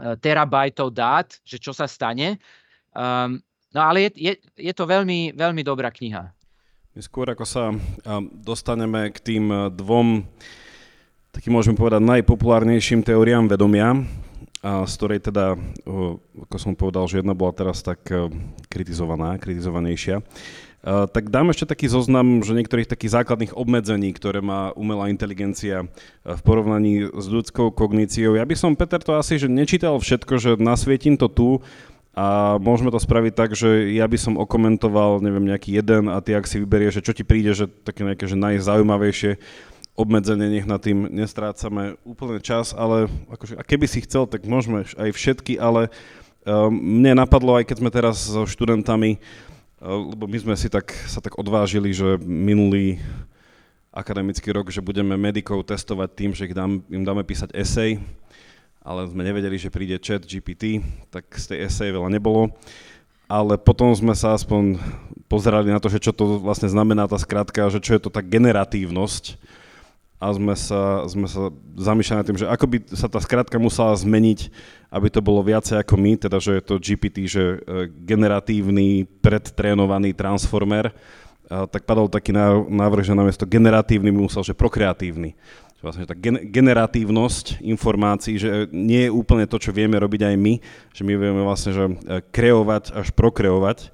[0.00, 2.40] terabajtov dát, že čo sa stane.
[2.96, 3.36] Um,
[3.76, 6.32] no ale je, je, je to veľmi, veľmi dobrá kniha.
[6.96, 7.70] Skôr ako sa
[8.32, 9.44] dostaneme k tým
[9.76, 10.26] dvom,
[11.30, 13.94] takým môžeme povedať, najpopulárnejším teóriám vedomia,
[14.60, 15.56] a z ktorej teda,
[16.48, 18.04] ako som povedal, že jedna bola teraz tak
[18.68, 20.20] kritizovaná, kritizovanejšia.
[20.80, 25.84] Uh, tak dám ešte taký zoznam, že niektorých takých základných obmedzení, ktoré má umelá inteligencia
[26.24, 28.32] v porovnaní s ľudskou kogníciou.
[28.32, 31.60] Ja by som, Peter, to asi že nečítal všetko, že nasvietím to tu
[32.16, 36.32] a môžeme to spraviť tak, že ja by som okomentoval, neviem, nejaký jeden a ty
[36.32, 39.36] ak si vyberieš, že čo ti príde, že také nejaké že najzaujímavejšie
[39.98, 44.86] obmedzenie, nech na tým nestrácame úplne čas, ale akože, a keby si chcel, tak môžeme
[44.86, 45.92] aj všetky, ale
[46.46, 49.20] um, mne napadlo, aj keď sme teraz so študentami
[49.80, 53.00] Eh, lebo my sme si tak, sa tak odvážili, že minulý
[53.88, 57.96] akademický rok, že budeme medikov testovať tým, že ich dám, im dáme písať esej,
[58.84, 62.52] ale sme nevedeli, že príde chat GPT, tak z tej esej veľa nebolo.
[63.24, 64.76] Ale potom sme sa aspoň
[65.32, 68.20] pozerali na to, že čo to vlastne znamená tá skratka, že čo je to tá
[68.20, 69.40] generatívnosť,
[70.20, 71.48] a sme sa, sme sa
[71.80, 74.52] zamýšľali nad tým, že ako by sa tá skratka musela zmeniť,
[74.92, 80.12] aby to bolo viacej ako my, teda že je to GPT, že e, generatívny, predtrénovaný
[80.12, 80.92] transformer,
[81.50, 82.30] a tak padol taký
[82.70, 85.34] návrh, že namiesto generatívny musel, že prokreatívny.
[85.80, 90.54] Vlastne tá gen- generatívnosť informácií, že nie je úplne to, čo vieme robiť aj my,
[90.92, 91.94] že my vieme vlastne že e,
[92.28, 93.88] kreovať až prokreovať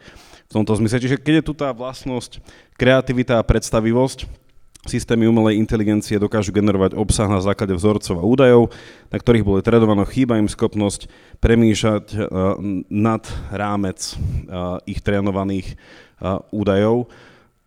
[0.50, 0.98] v tomto zmysle.
[0.98, 2.42] Čiže keď je tu tá vlastnosť
[2.74, 4.45] kreativita a predstavivosť,
[4.86, 8.62] Systémy umelej inteligencie dokážu generovať obsah na základe vzorcov a údajov,
[9.10, 11.10] na ktorých bolo tradované, chýba im schopnosť
[11.42, 12.56] premýšľať uh,
[12.88, 17.10] nad rámec uh, ich trénovaných uh, údajov.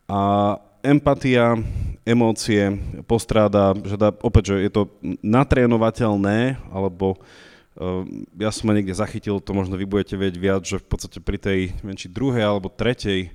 [0.09, 1.59] A empatia,
[2.07, 2.73] emócie
[3.05, 4.81] postráda, že dá, opäť, že je to
[5.21, 7.19] natrénovateľné, alebo
[8.35, 11.39] ja som ma niekde zachytil, to možno vy budete vedieť viac, že v podstate pri
[11.39, 13.31] tej neviem, či druhej alebo tretej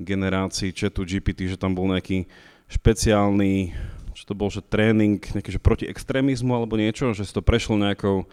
[0.00, 2.24] generácii chatu GPT, že tam bol nejaký
[2.66, 3.74] špeciálny,
[4.16, 7.78] čo to bol, že tréning nejaký, že proti extrémizmu alebo niečo, že si to prešlo
[7.78, 8.26] nejakou,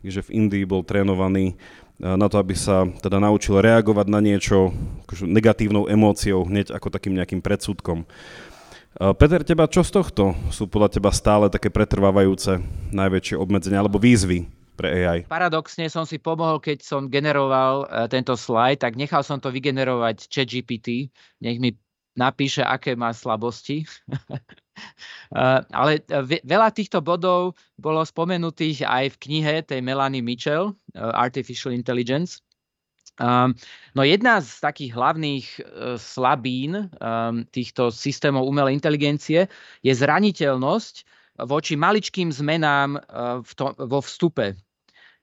[0.00, 1.58] takže v Indii bol trénovaný
[2.00, 4.72] na to, aby sa teda naučil reagovať na niečo
[5.04, 8.08] akože negatívnou emóciou hneď ako takým nejakým predsudkom.
[9.20, 12.58] Peter, teba čo z tohto sú podľa teba stále také pretrvávajúce
[12.90, 14.48] najväčšie obmedzenia alebo výzvy
[14.80, 15.18] pre AI.
[15.28, 20.24] Paradoxne som si pomohol, keď som generoval uh, tento slide, tak nechal som to vygenerovať
[20.32, 21.12] ChatGPT,
[21.44, 21.76] nech mi
[22.16, 23.84] napíše, aké má slabosti.
[24.22, 31.12] uh, ale ve- veľa týchto bodov bolo spomenutých aj v knihe tej Melanie Mitchell, uh,
[31.14, 32.42] Artificial Intelligence.
[33.20, 33.52] Um,
[33.92, 35.46] no jedna z takých hlavných
[36.00, 39.44] slabín um, týchto systémov umelej inteligencie
[39.84, 41.04] je zraniteľnosť
[41.44, 42.96] voči maličkým zmenám
[43.76, 44.56] vo vstupe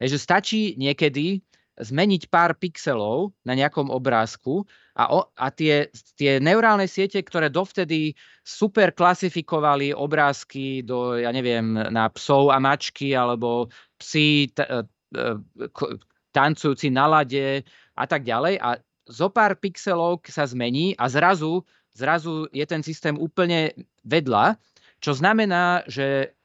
[0.02, 1.42] že stačí niekedy
[1.78, 4.66] zmeniť pár pixelov na nejakom obrázku
[4.98, 11.78] a, o, a tie, tie neurálne siete, ktoré dovtedy super klasifikovali obrázky do, ja neviem,
[11.78, 13.70] na psov a mačky alebo
[14.02, 15.98] psi t- t-
[16.34, 17.62] tancujúci na lade
[17.94, 21.64] a tak ďalej a zo pár pixelov sa zmení a zrazu,
[21.96, 23.72] zrazu je ten systém úplne
[24.04, 24.60] vedľa,
[25.00, 26.38] čo znamená, že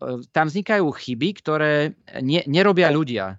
[0.00, 1.92] E, tam vznikajú chyby, ktoré
[2.24, 3.36] ne, nerobia ľudia.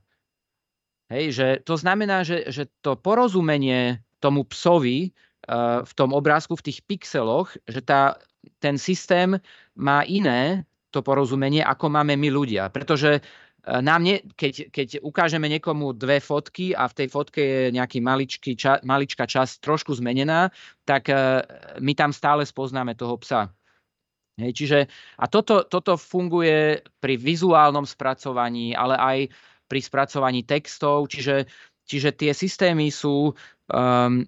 [1.11, 6.71] Hej, že to znamená, že, že to porozumenie tomu psovi uh, v tom obrázku, v
[6.71, 8.15] tých pixeloch, že tá,
[8.63, 9.35] ten systém
[9.75, 10.63] má iné
[10.95, 12.71] to porozumenie, ako máme my ľudia.
[12.71, 17.61] Pretože uh, nám nie, keď, keď ukážeme niekomu dve fotky a v tej fotke je
[17.75, 20.47] nejaký maličký, ča, maličká časť trošku zmenená,
[20.87, 21.43] tak uh,
[21.83, 23.51] my tam stále spoznáme toho psa.
[24.39, 24.79] Hej, čiže,
[25.19, 29.17] a toto, toto funguje pri vizuálnom spracovaní, ale aj
[29.71, 31.47] pri spracovaní textov, čiže,
[31.87, 34.27] čiže tie systémy sú um,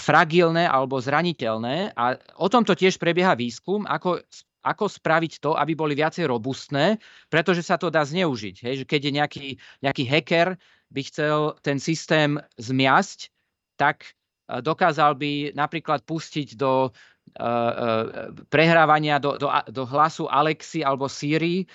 [0.00, 4.24] fragilné alebo zraniteľné a o tomto tiež prebieha výskum, ako,
[4.64, 6.96] ako spraviť to, aby boli viacej robustné,
[7.28, 8.56] pretože sa to dá zneužiť.
[8.64, 9.46] Hej, že keď je nejaký,
[9.84, 10.56] nejaký hacker,
[10.90, 13.30] by chcel ten systém zmiasť,
[13.78, 14.02] tak
[14.50, 16.90] e, dokázal by napríklad pustiť do
[18.50, 21.66] prehrávania do, do, do hlasu Alexi alebo Siri eh,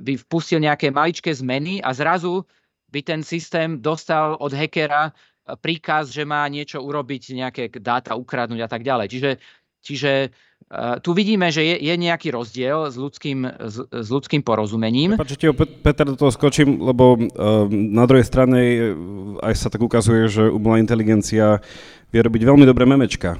[0.00, 2.44] by vpustil nejaké maličké zmeny a zrazu
[2.92, 5.10] by ten systém dostal od hackera
[5.62, 9.06] príkaz, že má niečo urobiť, nejaké dáta ukradnúť a tak ďalej.
[9.14, 9.30] Čiže,
[9.78, 10.12] čiže
[11.06, 15.14] tu vidíme, že je, je nejaký rozdiel s ľudským, s, s ľudským porozumením.
[15.14, 17.14] Prepačte, Peter, do toho skočím, lebo
[17.70, 18.58] na druhej strane
[19.38, 21.62] aj sa tak ukazuje, že umelá inteligencia
[22.10, 23.38] vie robiť veľmi dobré memečka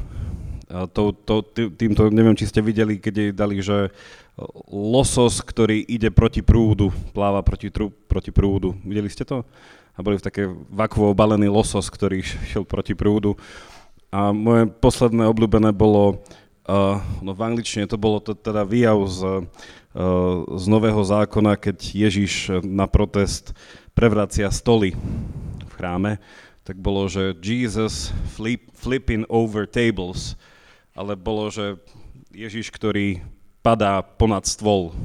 [0.67, 1.35] to, to,
[1.79, 3.95] týmto, neviem, či ste videli, keď jej dali, že
[4.69, 8.77] losos, ktorý ide proti prúdu, pláva proti, trú, proti prúdu.
[8.85, 9.47] Videli ste to?
[9.97, 13.39] A boli v také vakvo obalený losos, ktorý šiel proti prúdu.
[14.13, 16.21] A moje posledné obľúbené bolo,
[16.69, 19.43] uh, no v angličtine to bolo to, teda výjav z, uh,
[20.53, 23.57] z Nového zákona, keď Ježiš na protest
[23.97, 24.93] prevracia stoly
[25.65, 26.21] v chráme,
[26.67, 30.37] tak bolo, že Jesus flip, flipping over tables
[30.97, 31.77] ale bolo, že
[32.33, 33.21] Ježiš, ktorý
[33.61, 34.97] padá ponad stôl.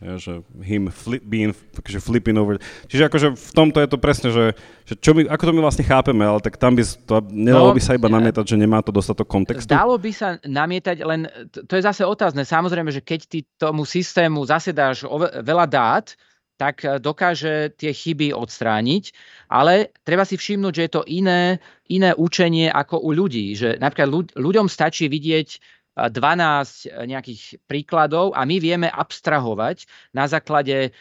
[0.00, 2.56] Ja, že him flip, being, akože flipping over.
[2.88, 4.56] Čiže akože v tomto je to presne, že,
[4.88, 7.76] že čo my, ako to my vlastne chápeme, ale tak tam by to, nedalo no,
[7.76, 9.68] by sa iba namietať, že nemá to dostatok kontextu?
[9.68, 12.48] Dalo by sa namietať, len to je zase otázne.
[12.48, 15.04] Samozrejme, že keď ty tomu systému zasedáš
[15.44, 16.16] veľa dát,
[16.60, 19.16] tak e, dokáže tie chyby odstrániť,
[19.48, 21.56] ale treba si všimnúť, že je to iné,
[21.88, 23.56] iné učenie ako u ľudí.
[23.56, 25.48] Že napríklad ľuďom stačí vidieť
[25.96, 30.92] 12 e, nejakých príkladov a my vieme abstrahovať na základe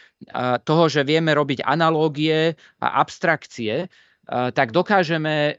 [0.63, 3.87] toho, že vieme robiť analógie a abstrakcie,
[4.27, 5.57] tak dokážeme,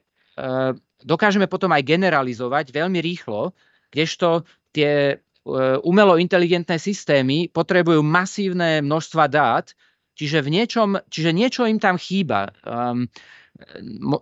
[1.00, 3.56] dokážeme potom aj generalizovať veľmi rýchlo,
[3.88, 5.16] kdežto tie
[5.82, 9.72] umelo inteligentné systémy potrebujú masívne množstva dát,
[10.20, 12.52] Čiže, v niečom, čiže niečo im tam chýba.
[12.60, 13.08] Um,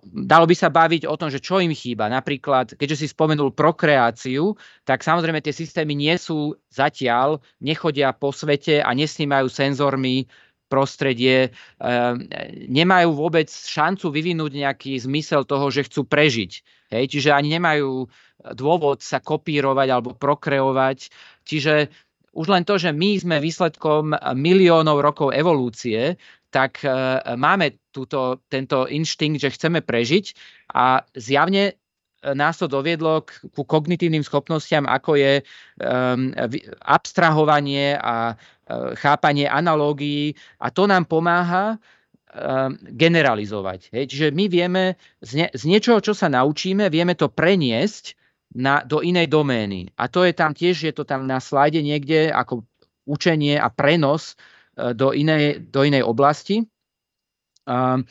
[0.06, 2.06] dalo by sa baviť o tom, že čo im chýba.
[2.06, 4.54] Napríklad, keďže si spomenul prokreáciu,
[4.86, 10.30] tak samozrejme tie systémy nie sú zatiaľ, nechodia po svete a nesnímajú senzormi
[10.70, 11.50] prostredie,
[11.82, 12.22] um,
[12.70, 16.52] nemajú vôbec šancu vyvinúť nejaký zmysel toho, že chcú prežiť.
[16.94, 17.04] Hej?
[17.10, 18.06] Čiže ani nemajú
[18.54, 21.10] dôvod sa kopírovať alebo prokreovať.
[21.42, 21.90] Čiže
[22.32, 26.16] už len to, že my sme výsledkom miliónov rokov evolúcie,
[26.48, 26.88] tak e,
[27.36, 30.32] máme túto, tento inštinkt, že chceme prežiť
[30.72, 31.76] a zjavne
[32.22, 36.34] nás to doviedlo k, ku kognitívnym schopnostiam, ako je um,
[36.82, 43.94] abstrahovanie a uh, chápanie analógií a to nám pomáha um, generalizovať.
[43.94, 44.04] Hej.
[44.10, 44.82] Čiže my vieme
[45.22, 48.17] z, ne, z niečoho, čo sa naučíme, vieme to preniesť
[48.54, 49.92] na, do inej domény.
[49.96, 52.64] A to je tam tiež, je to tam na slajde niekde ako
[53.04, 54.36] učenie a prenos
[54.76, 56.64] uh, do inej, do inej oblasti.
[57.68, 58.08] Um,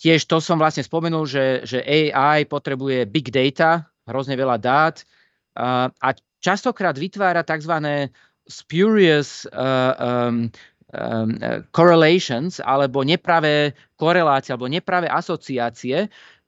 [0.00, 5.04] Tiež to som vlastne spomenul, že, že AI potrebuje big data, hrozne veľa dát
[5.52, 6.08] a, a
[6.40, 8.08] častokrát vytvára tzv.
[8.48, 10.48] spurious uh, um,
[10.88, 11.36] um,
[11.68, 16.39] correlations alebo nepravé korelácie alebo nepravé asociácie, uh,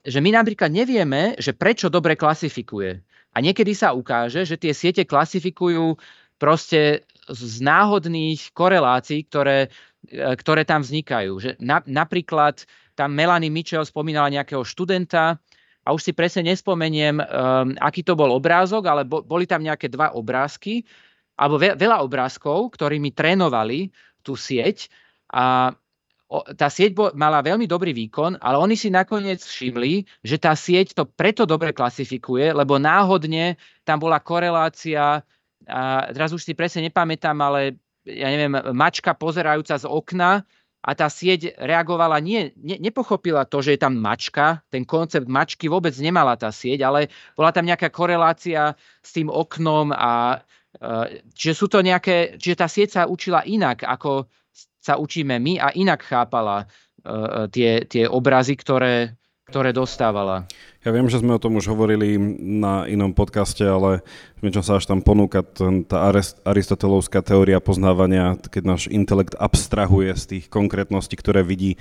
[0.00, 3.04] že my napríklad nevieme, že prečo dobre klasifikuje.
[3.30, 6.00] A niekedy sa ukáže, že tie siete klasifikujú
[6.40, 9.70] proste z náhodných korelácií, ktoré,
[10.10, 11.32] ktoré tam vznikajú.
[11.38, 12.64] Že na, napríklad
[12.98, 15.38] tam Melanie Mitchell spomínala nejakého študenta
[15.84, 17.24] a už si presne nespomeniem, um,
[17.78, 20.82] aký to bol obrázok, ale bo, boli tam nejaké dva obrázky,
[21.38, 23.88] alebo ve, veľa obrázkov, ktorými trénovali
[24.20, 24.92] tú sieť
[25.32, 25.72] a
[26.30, 31.02] tá sieť mala veľmi dobrý výkon, ale oni si nakoniec všimli, že tá sieť to
[31.02, 35.26] preto dobre klasifikuje, lebo náhodne tam bola korelácia,
[35.66, 35.80] a
[36.14, 40.46] teraz už si presne nepamätám, ale ja neviem, mačka pozerajúca z okna
[40.80, 45.68] a tá sieť reagovala, nie, ne, nepochopila to, že je tam mačka, ten koncept mačky
[45.68, 48.72] vôbec nemala tá sieť, ale bola tam nejaká korelácia
[49.04, 50.40] s tým oknom a
[50.80, 54.32] e, čiže sú to nejaké, čiže tá sieť sa učila inak, ako
[54.80, 59.20] sa učíme my a inak chápala uh, tie, tie obrazy, ktoré,
[59.50, 60.48] ktoré dostávala.
[60.80, 64.00] Ja viem, že sme o tom už hovorili na inom podcaste, ale
[64.40, 65.44] niečo sa až tam ponúka
[65.84, 66.08] tá
[66.48, 71.76] aristotelovská teória poznávania, keď náš intelekt abstrahuje z tých konkrétností, ktoré vidí,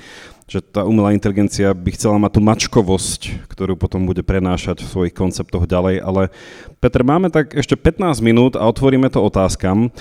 [0.52, 5.16] že tá umelá inteligencia by chcela mať tú mačkovosť, ktorú potom bude prenášať v svojich
[5.16, 6.04] konceptoch ďalej.
[6.04, 6.28] Ale
[6.84, 9.96] Peter, máme tak ešte 15 minút a otvoríme to otázkam.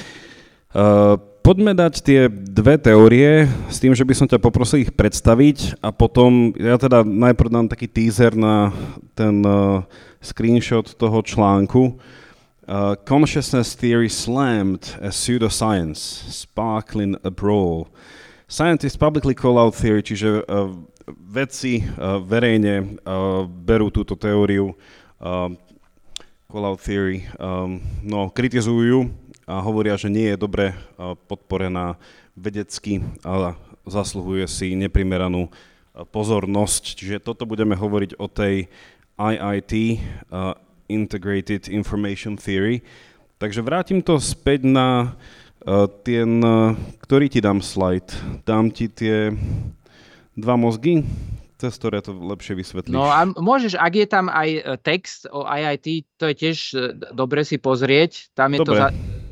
[0.74, 1.14] Uh,
[1.48, 5.88] poďme dať tie dve teórie s tým, že by som ťa poprosil ich predstaviť a
[5.88, 8.68] potom, ja teda najprv dám taký teaser na
[9.16, 9.80] ten uh,
[10.20, 11.96] screenshot toho článku.
[12.68, 17.88] Uh, consciousness theory slammed as pseudoscience, sparkling a brawl.
[18.44, 20.68] Scientists publicly call out theory, čiže uh,
[21.08, 24.76] vedci uh, verejne uh, berú túto teóriu
[25.24, 25.48] uh,
[26.44, 30.76] call out theory, um, no, kritizujú a hovoria, že nie je dobre
[31.24, 31.96] podporená
[32.36, 33.56] vedecky a
[33.88, 35.48] zasluhuje si neprimeranú
[36.12, 36.82] pozornosť.
[36.94, 38.68] Čiže toto budeme hovoriť o tej
[39.18, 39.72] IIT,
[40.30, 40.54] uh,
[40.86, 42.86] Integrated Information Theory.
[43.42, 45.18] Takže vrátim to späť na
[45.64, 48.14] uh, ten, uh, ktorý ti dám slide.
[48.46, 49.34] Dám ti tie
[50.38, 51.02] dva mozgy,
[51.58, 52.94] cez ktoré to lepšie vysvetlíš.
[52.94, 56.58] No a môžeš, ak je tam aj text o IIT, to je tiež
[57.10, 58.30] dobre si pozrieť.
[58.38, 58.70] Tam je Dobre.
[58.70, 58.88] to za,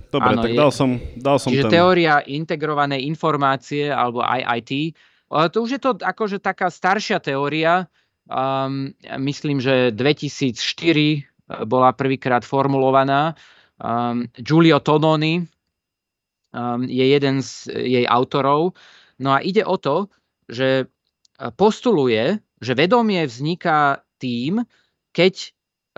[0.07, 1.83] Dobre, Áno, tak je, dal som, dal som čiže ten.
[1.83, 4.95] teória integrovanej informácie alebo IIT.
[5.27, 7.91] To už je to akože taká staršia teória.
[8.27, 11.19] Um, myslím, že 2004 e,
[11.63, 13.39] bola prvýkrát formulovaná.
[13.79, 18.75] Um, Giulio Tononi um, je jeden z jej autorov.
[19.23, 20.11] No a ide o to,
[20.51, 20.91] že
[21.55, 24.63] postuluje, že vedomie vzniká tým,
[25.15, 25.49] keď, e,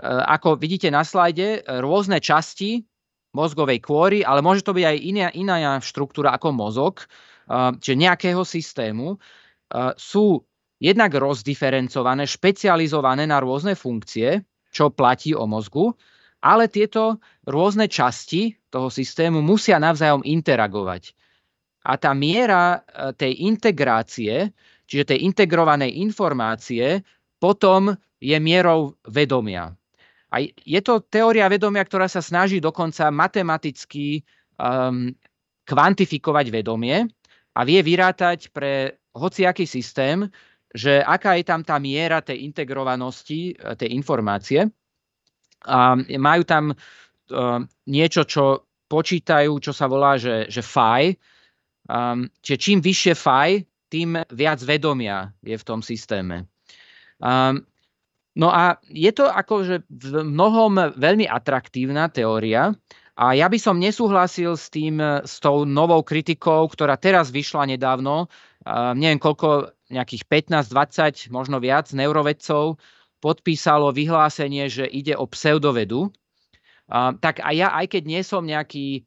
[0.05, 2.88] ako vidíte na slajde, rôzne časti
[3.33, 7.05] mozgovej kôry, ale môže to byť aj iná, iná štruktúra ako mozog,
[7.49, 9.17] čiže nejakého systému,
[9.97, 10.41] sú
[10.81, 15.93] jednak rozdiferencované, špecializované na rôzne funkcie, čo platí o mozgu,
[16.39, 21.11] ale tieto rôzne časti toho systému musia navzájom interagovať.
[21.83, 24.51] A tá miera e, tej integrácie,
[24.87, 27.03] čiže tej integrovanej informácie,
[27.39, 29.75] potom je mierou vedomia.
[30.29, 34.21] A je to teória vedomia, ktorá sa snaží dokonca matematicky
[34.61, 35.09] um,
[35.65, 37.09] kvantifikovať vedomie
[37.57, 40.29] a vie vyrátať pre hociaký systém,
[40.69, 44.69] že aká je tam tá miera tej integrovanosti eh, tej informácie.
[45.59, 51.19] A majú tam uh, niečo, čo počítajú, čo sa volá, že, že phi.
[51.91, 53.49] Um, čiže čím vyššie phi,
[53.91, 56.47] tým viac vedomia je v tom systéme.
[57.19, 57.67] Um,
[58.39, 62.71] No a je to akože v mnohom veľmi atraktívna teória
[63.19, 68.31] a ja by som nesúhlasil s tým, s tou novou kritikou, ktorá teraz vyšla nedávno,
[68.31, 70.23] uh, neviem koľko, nejakých
[70.55, 72.79] 15, 20, možno viac neurovedcov
[73.19, 76.07] podpísalo vyhlásenie, že ide o pseudovedu.
[76.87, 79.03] Uh, tak a ja, aj keď nie som nejaký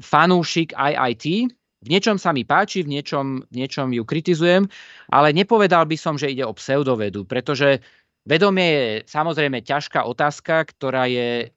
[0.00, 1.52] fanúšik IIT,
[1.84, 4.64] v niečom sa mi páči, v niečom, v niečom ju kritizujem,
[5.12, 7.84] ale nepovedal by som, že ide o pseudovedu, pretože
[8.24, 11.52] Vedomie je samozrejme ťažká otázka, ktorá je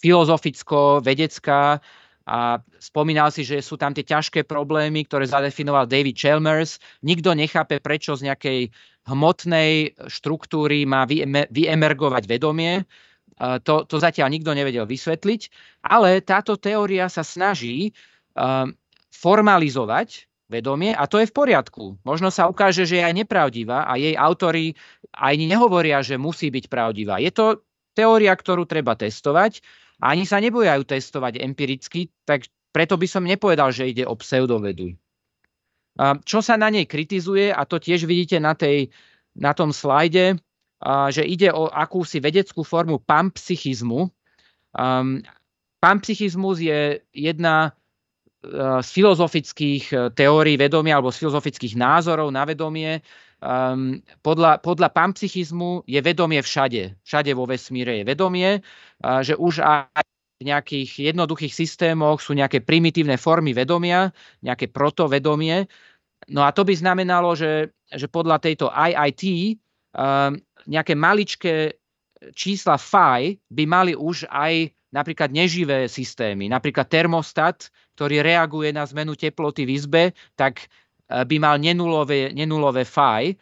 [0.00, 1.84] filozoficko-vedecká
[2.24, 2.38] a
[2.80, 6.80] spomínal si, že sú tam tie ťažké problémy, ktoré zadefinoval David Chalmers.
[7.04, 8.72] Nikto nechápe, prečo z nejakej
[9.04, 11.04] hmotnej štruktúry má
[11.52, 12.88] vyemergovať vedomie.
[13.40, 15.40] To, to zatiaľ nikto nevedel vysvetliť,
[15.84, 17.92] ale táto teória sa snaží
[19.10, 21.98] formalizovať vedomie a to je v poriadku.
[22.02, 24.74] Možno sa ukáže, že je aj nepravdivá a jej autory
[25.14, 27.22] ani nehovoria, že musí byť pravdivá.
[27.22, 27.62] Je to
[27.94, 29.62] teória, ktorú treba testovať
[30.02, 34.94] a ani sa nebojajú testovať empiricky, tak preto by som nepovedal, že ide o pseudovedu.
[36.00, 38.94] Čo sa na nej kritizuje, a to tiež vidíte na, tej,
[39.34, 40.38] na tom slajde,
[41.10, 44.08] že ide o akúsi vedeckú formu pampsychizmu.
[45.82, 47.74] Pampsychizmus je jedna
[48.80, 53.04] z filozofických e, teórií vedomia alebo z filozofických názorov na vedomie.
[53.40, 57.00] Um, podľa, podľa pampsychizmu je vedomie všade.
[57.04, 60.04] Všade vo vesmíre je vedomie, uh, že už aj
[60.40, 64.12] v nejakých jednoduchých systémoch sú nejaké primitívne formy vedomia,
[64.44, 65.64] nejaké protovedomie.
[66.28, 69.24] No a to by znamenalo, že, že podľa tejto IIT
[69.96, 70.36] um,
[70.68, 71.80] nejaké maličké
[72.36, 79.14] čísla phi by mali už aj napríklad neživé systémy, napríklad termostat, ktorý reaguje na zmenu
[79.14, 80.02] teploty v izbe,
[80.34, 80.66] tak e,
[81.24, 83.38] by mal nenulové, nenulové phi.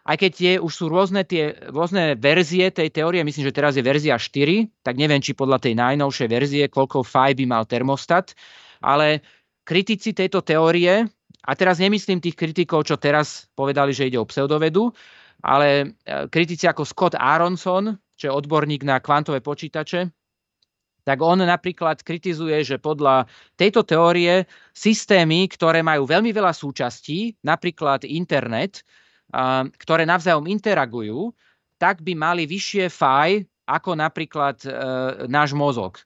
[0.00, 3.84] Aj keď je, už sú rôzne, tie, rôzne verzie tej teórie, myslím, že teraz je
[3.84, 8.34] verzia 4, tak neviem, či podľa tej najnovšej verzie, koľko phi by mal termostat,
[8.82, 9.22] ale
[9.62, 11.06] kritici tejto teórie,
[11.40, 14.92] a teraz nemyslím tých kritikov, čo teraz povedali, že ide o pseudovedu,
[15.40, 20.12] ale e, kritici ako Scott Aronson, čo je odborník na kvantové počítače,
[21.04, 23.26] tak on napríklad kritizuje, že podľa
[23.56, 28.84] tejto teórie systémy, ktoré majú veľmi veľa súčastí, napríklad internet,
[29.78, 31.30] ktoré navzájom interagujú,
[31.80, 34.70] tak by mali vyššie faj ako napríklad e,
[35.30, 36.02] náš mozog.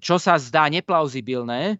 [0.00, 1.76] Čo sa zdá neplauzibilné,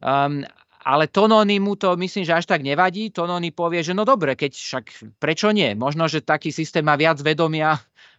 [0.00, 0.40] um,
[0.86, 3.10] ale Tonony mu to myslím, že až tak nevadí.
[3.10, 4.84] Tonony povie, že no dobre, keď však
[5.18, 5.74] prečo nie?
[5.74, 7.74] Možno, že taký systém má viac vedomia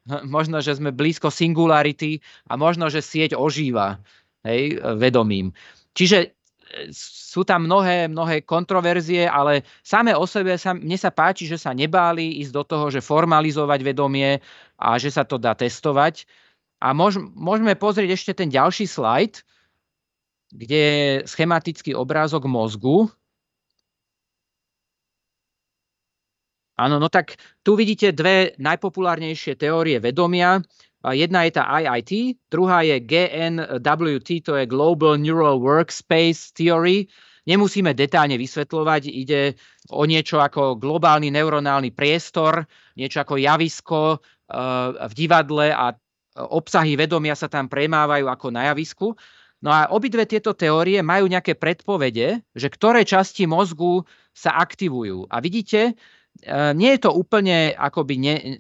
[0.36, 4.00] možno, že sme blízko singularity a možno, že sieť ožíva
[4.48, 5.52] hej, vedomím.
[5.94, 6.28] Čiže e,
[6.96, 11.76] sú tam mnohé, mnohé kontroverzie, ale samé o sebe sa, mne sa páči, že sa
[11.76, 14.40] nebáli ísť do toho, že formalizovať vedomie
[14.80, 16.24] a že sa to dá testovať.
[16.78, 19.42] A môž, môžeme pozrieť ešte ten ďalší slajd,
[20.54, 23.10] kde je schematický obrázok mozgu.
[26.78, 30.62] Áno, no tak tu vidíte dve najpopulárnejšie teórie vedomia.
[31.02, 37.10] Jedna je tá IIT, druhá je GNWT, to je Global Neural Workspace Theory.
[37.50, 39.58] Nemusíme detálne vysvetľovať, ide
[39.90, 44.20] o niečo ako globálny neuronálny priestor, niečo ako javisko eh,
[45.02, 45.96] v divadle a
[46.38, 49.18] obsahy vedomia sa tam premávajú ako na javisku.
[49.66, 55.26] No a obidve tieto teórie majú nejaké predpovede, že ktoré časti mozgu sa aktivujú.
[55.34, 56.17] A vidíte, E,
[56.76, 58.54] nie je to úplne, akoby ne, e,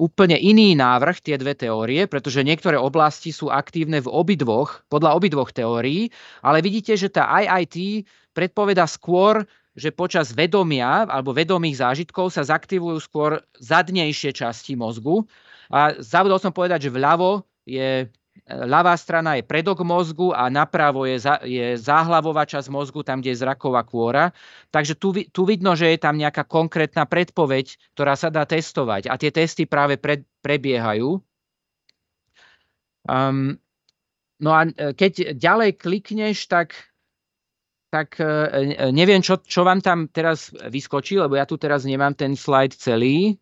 [0.00, 5.52] úplne iný návrh, tie dve teórie, pretože niektoré oblasti sú aktívne v obidvoch, podľa obidvoch
[5.52, 6.08] teórií,
[6.40, 9.44] ale vidíte, že tá IIT predpoveda skôr,
[9.74, 15.26] že počas vedomia alebo vedomých zážitkov sa zaktivujú skôr zadnejšie časti mozgu.
[15.68, 18.06] A zabudol som povedať, že vľavo je
[18.44, 23.32] ľavá strana je predok mozgu a napravo je, za, je záhlavová časť mozgu, tam, kde
[23.32, 24.36] je zraková kôra.
[24.68, 29.08] Takže tu, tu vidno, že je tam nejaká konkrétna predpoveď, ktorá sa dá testovať.
[29.08, 31.24] A tie testy práve pred, prebiehajú.
[33.08, 33.56] Um,
[34.40, 36.76] no a e, keď ďalej klikneš, tak,
[37.88, 42.36] tak e, neviem, čo, čo vám tam teraz vyskočí, lebo ja tu teraz nemám ten
[42.36, 43.40] slajd celý.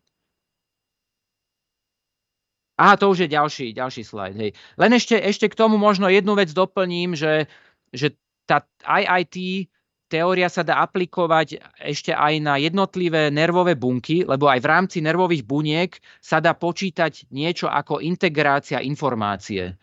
[2.73, 4.33] Aha, to už je ďalší, ďalší slajd.
[4.33, 4.51] Hej.
[4.81, 7.45] Len ešte, ešte k tomu možno jednu vec doplním, že,
[7.93, 8.17] že
[8.49, 9.69] tá IIT
[10.09, 15.41] teória sa dá aplikovať ešte aj na jednotlivé nervové bunky, lebo aj v rámci nervových
[15.41, 19.73] buniek sa dá počítať niečo ako integrácia informácie.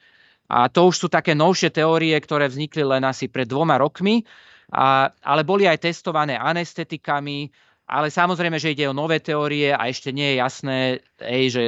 [0.50, 4.26] A to už sú také novšie teórie, ktoré vznikli len asi pred dvoma rokmi,
[4.70, 7.50] a, ale boli aj testované anestetikami,
[7.90, 10.78] ale samozrejme, že ide o nové teórie a ešte nie je jasné,
[11.18, 11.62] ej, že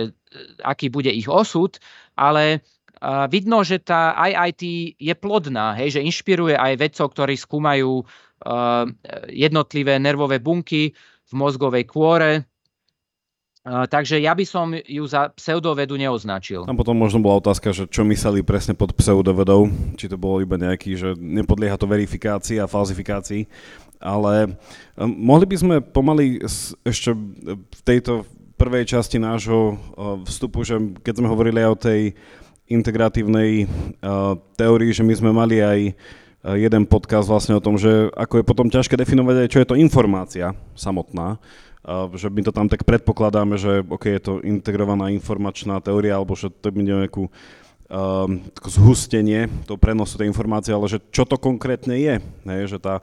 [0.63, 1.77] aký bude ich osud,
[2.17, 2.61] ale
[3.03, 8.85] uh, vidno, že tá IIT je plodná, hej, že inšpiruje aj vedcov, ktorí skúmajú uh,
[9.31, 10.93] jednotlivé nervové bunky
[11.29, 12.45] v mozgovej kôre,
[13.63, 16.67] takže ja by som ju za pseudovedu neoznačil.
[16.67, 20.59] A potom možno bola otázka, že čo mysleli presne pod pseudovedou, či to bolo iba
[20.59, 23.47] nejaký, že nepodlieha to verifikácii a falzifikácii,
[24.03, 24.59] ale
[24.99, 26.43] mohli by sme pomaly
[26.83, 27.15] ešte
[27.55, 28.27] v tejto
[28.63, 29.75] prvej časti nášho
[30.23, 32.01] vstupu, že keď sme hovorili aj o tej
[32.71, 33.67] integratívnej
[34.55, 35.99] teórii, že my sme mali aj
[36.47, 39.75] jeden podcast vlastne o tom, že ako je potom ťažké definovať aj, čo je to
[39.75, 41.43] informácia samotná,
[42.15, 46.47] že my to tam tak predpokladáme, že OK, je to integrovaná informačná teória, alebo že
[46.47, 52.15] to bude nejakú um, zhustenie toho prenosu tej informácie, ale že čo to konkrétne je,
[52.23, 53.03] hej, že tá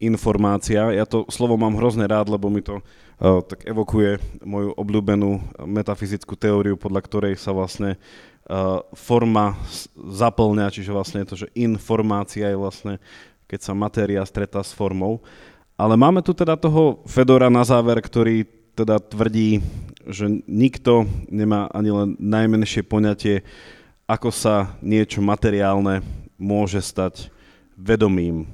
[0.00, 5.38] informácia, ja to slovo mám hrozne rád, lebo mi to uh, tak evokuje moju obľúbenú
[5.62, 9.54] metafyzickú teóriu, podľa ktorej sa vlastne uh, forma
[9.94, 12.94] zaplňa, čiže vlastne to, že informácia je vlastne,
[13.46, 15.22] keď sa matéria stretá s formou.
[15.78, 19.62] Ale máme tu teda toho Fedora na záver, ktorý teda tvrdí,
[20.06, 23.46] že nikto nemá ani len najmenšie poňatie,
[24.10, 26.02] ako sa niečo materiálne
[26.36, 27.30] môže stať
[27.78, 28.44] vedomým.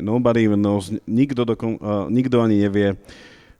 [0.00, 2.94] Nobody knows, nikto, dokon, uh, nikto ani nevie,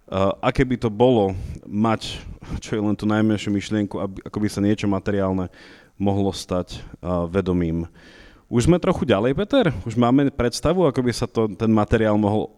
[0.09, 1.33] uh, aké by to bolo
[1.65, 2.21] mať,
[2.61, 5.49] čo je len tú najmenšiu myšlienku, aby, ako by sa niečo materiálne
[5.97, 7.87] mohlo stať uh, vedomým.
[8.53, 9.73] Už sme trochu ďalej, Peter?
[9.89, 12.53] Už máme predstavu, ako by sa to, ten materiál mohol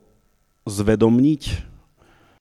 [0.67, 1.63] zvedomniť?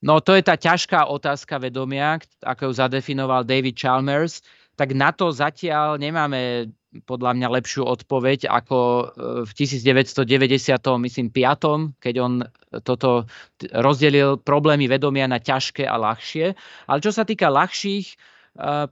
[0.02, 4.42] No to je tá ťažká otázka vedomia, ako ju zadefinoval David Chalmers.
[4.76, 6.70] Tak na to zatiaľ nemáme
[7.04, 9.04] podľa mňa lepšiu odpoveď ako e,
[9.44, 10.24] v 1990.
[10.80, 12.00] myslím 5.
[12.00, 12.34] keď on
[12.88, 13.28] toto
[13.76, 16.56] rozdelil problémy vedomia na ťažké a ľahšie.
[16.88, 18.16] Ale čo sa týka ľahších e,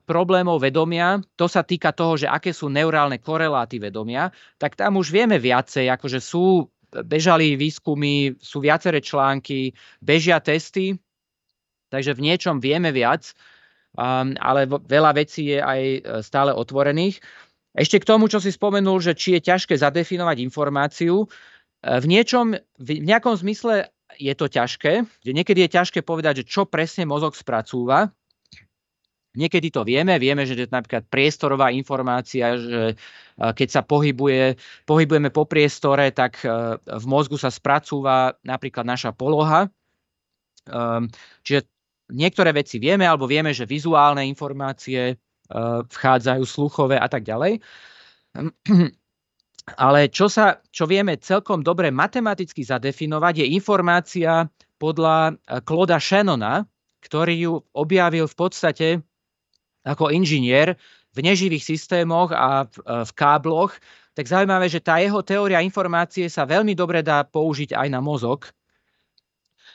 [0.03, 5.15] problémov vedomia, to sa týka toho, že aké sú neurálne koreláty vedomia, tak tam už
[5.15, 6.67] vieme viacej, akože sú
[7.01, 10.93] bežali výskumy, sú viaceré články, bežia testy,
[11.89, 13.33] takže v niečom vieme viac,
[13.97, 17.17] um, ale veľa vecí je aj e, stále otvorených.
[17.73, 21.27] Ešte k tomu, čo si spomenul, že či je ťažké zadefinovať informáciu, e,
[21.97, 23.89] v niečom, v nejakom zmysle
[24.21, 28.13] je to ťažké, že niekedy je ťažké povedať, že čo presne mozog spracúva,
[29.33, 32.93] Niekedy to vieme, vieme, že je to napríklad priestorová informácia, že
[33.33, 36.45] keď sa pohybuje, pohybujeme po priestore, tak
[36.85, 39.73] v mozgu sa spracúva napríklad naša poloha.
[40.69, 41.09] Ehm,
[41.41, 41.65] čiže
[42.13, 45.17] niektoré veci vieme, alebo vieme, že vizuálne informácie
[45.89, 47.59] vchádzajú, sluchové a tak ďalej.
[49.87, 54.43] Ale čo, sa, čo vieme celkom dobre matematicky zadefinovať, je informácia
[54.75, 56.67] podľa Kloda Shannona,
[57.03, 58.87] ktorý ju objavil v podstate
[59.83, 60.75] ako inžinier
[61.13, 63.71] v neživých systémoch a v, e, v kábloch,
[64.13, 68.49] tak zaujímavé, že tá jeho teória informácie sa veľmi dobre dá použiť aj na mozog.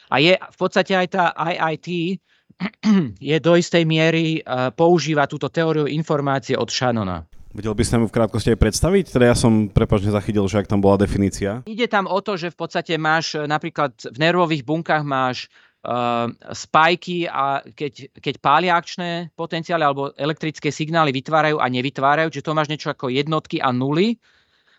[0.08, 2.18] A je v podstate aj tá IIT
[3.32, 7.24] je do istej miery e, používa túto teóriu informácie od Shannona.
[7.54, 9.04] Vedel by ste mu v krátkosti aj predstaviť?
[9.08, 11.64] Teda ja som prepačne zachytil, že ak tam bola definícia.
[11.64, 15.48] Ide tam o to, že v podstate máš e, napríklad v nervových bunkách máš
[15.84, 22.46] uh, spajky a keď, keď pália akčné potenciály alebo elektrické signály vytvárajú a nevytvárajú, čiže
[22.46, 24.18] to máš niečo ako jednotky a nuly.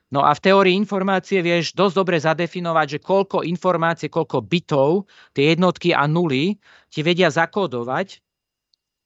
[0.09, 5.05] No a v teórii informácie vieš dosť dobre zadefinovať, že koľko informácie, koľko bitov
[5.37, 6.57] tie jednotky a nuly
[6.89, 8.17] ti vedia zakódovať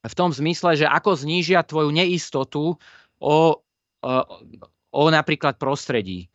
[0.03, 2.79] v tom zmysle, že ako znížia tvoju neistotu
[3.19, 3.37] o, o,
[4.95, 6.31] o napríklad prostredí.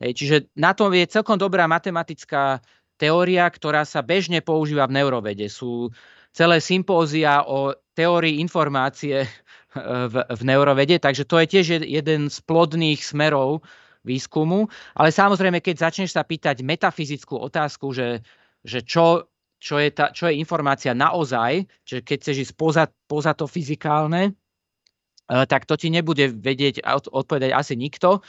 [0.00, 2.64] Hej, čiže na tom je celkom dobrá matematická
[2.96, 5.52] teória, ktorá sa bežne používa v neurovede.
[5.52, 5.92] Sú
[6.32, 9.28] celé sympózia o teórii informácie
[10.12, 13.60] v, v neurovede, takže to je tiež jeden z plodných smerov
[14.04, 14.68] výskumu.
[14.94, 18.22] Ale samozrejme, keď začneš sa pýtať metafyzickú otázku, že,
[18.62, 23.32] že čo, čo, je tá, čo je informácia naozaj, že keď chceš ísť poza, poza
[23.34, 28.22] to fyzikálne, eh, tak to ti nebude vedieť odpovedať asi nikto.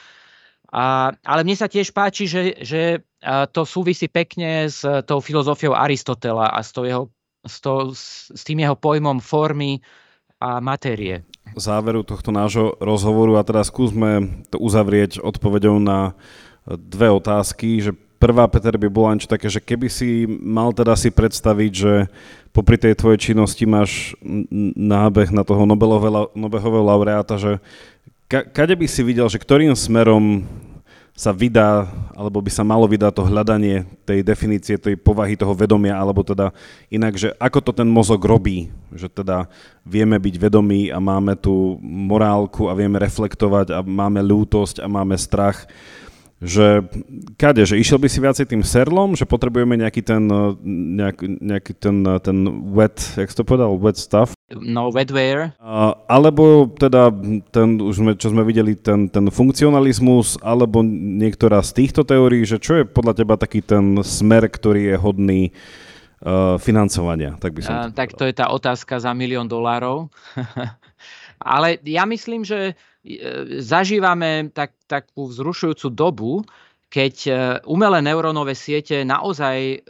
[0.70, 6.54] A, ale mne sa tiež páči, že, že to súvisí pekne s tou filozofiou Aristotela
[6.54, 7.04] a s, to jeho,
[7.42, 9.82] s, to, s tým jeho pojmom formy
[10.40, 11.26] a matérie.
[11.58, 16.14] Záveru tohto nášho rozhovoru a teraz skúsme to uzavrieť odpovedou na
[16.66, 17.92] dve otázky, že
[18.22, 21.94] prvá, Peter, by bola niečo také, že keby si mal teda si predstaviť, že
[22.54, 24.14] popri tej tvojej činnosti máš
[24.76, 27.64] nábeh na toho Nobelového laureáta, že
[28.30, 30.46] Ka- kade by si videl, že ktorým smerom
[31.20, 31.84] sa vydá,
[32.16, 36.56] alebo by sa malo vydať to hľadanie tej definície, tej povahy toho vedomia, alebo teda
[36.88, 39.52] inak, že ako to ten mozog robí, že teda
[39.84, 45.20] vieme byť vedomí a máme tú morálku a vieme reflektovať a máme ľútosť a máme
[45.20, 45.68] strach
[46.40, 46.88] že
[47.36, 50.56] kade, že išiel by si viacej tým serlom, že potrebujeme nejaký ten, eh,
[50.96, 52.38] nejak, nejaký ten, eh, ten
[52.72, 54.32] wet, jak to povedal, wet stuff?
[54.50, 55.54] No, wetware.
[55.62, 57.14] Uh, alebo teda
[57.54, 62.58] ten, už sme, čo sme videli, ten, ten funkcionalizmus, alebo niektorá z týchto teórií, že
[62.58, 65.42] čo je podľa teba taký ten smer, ktorý je hodný
[66.60, 67.40] financovania.
[67.40, 70.12] Tak, by som to tak to je tá otázka za milión dolárov.
[71.40, 72.76] Ale ja myslím, že
[73.64, 76.32] zažívame tak, takú vzrušujúcu dobu,
[76.90, 77.16] keď
[77.70, 79.86] umelé neurónové siete naozaj,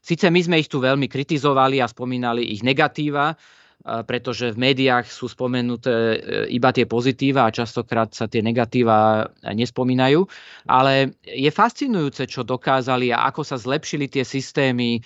[0.00, 3.36] síce my sme ich tu veľmi kritizovali a spomínali ich negatíva,
[3.80, 6.16] pretože v médiách sú spomenuté e,
[6.52, 10.28] iba tie pozitíva a častokrát sa tie negatíva nespomínajú.
[10.68, 15.02] Ale je fascinujúce, čo dokázali a ako sa zlepšili tie systémy e,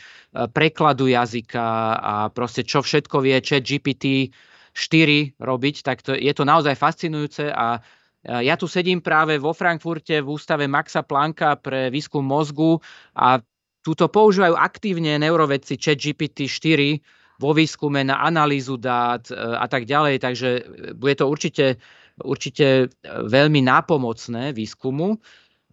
[0.51, 1.63] prekladu jazyka
[2.03, 4.35] a proste čo všetko vie chat GPT
[4.75, 7.79] 4 robiť, tak to, je to naozaj fascinujúce a
[8.25, 12.81] ja tu sedím práve vo Frankfurte v ústave Maxa Plancka pre výskum mozgu
[13.13, 13.37] a
[13.85, 17.05] túto používajú aktívne neurovedci ChatGPT 4
[17.37, 20.23] vo výskume, na analýzu dát e, a tak ďalej.
[20.23, 20.63] Takže e,
[20.97, 21.77] bude to určite,
[22.23, 25.21] určite e, veľmi nápomocné výskumu.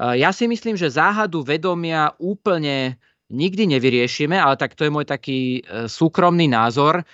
[0.01, 2.97] Ja si myslím, že záhadu vedomia úplne
[3.29, 7.05] nikdy nevyriešime, ale tak to je môj taký súkromný názor,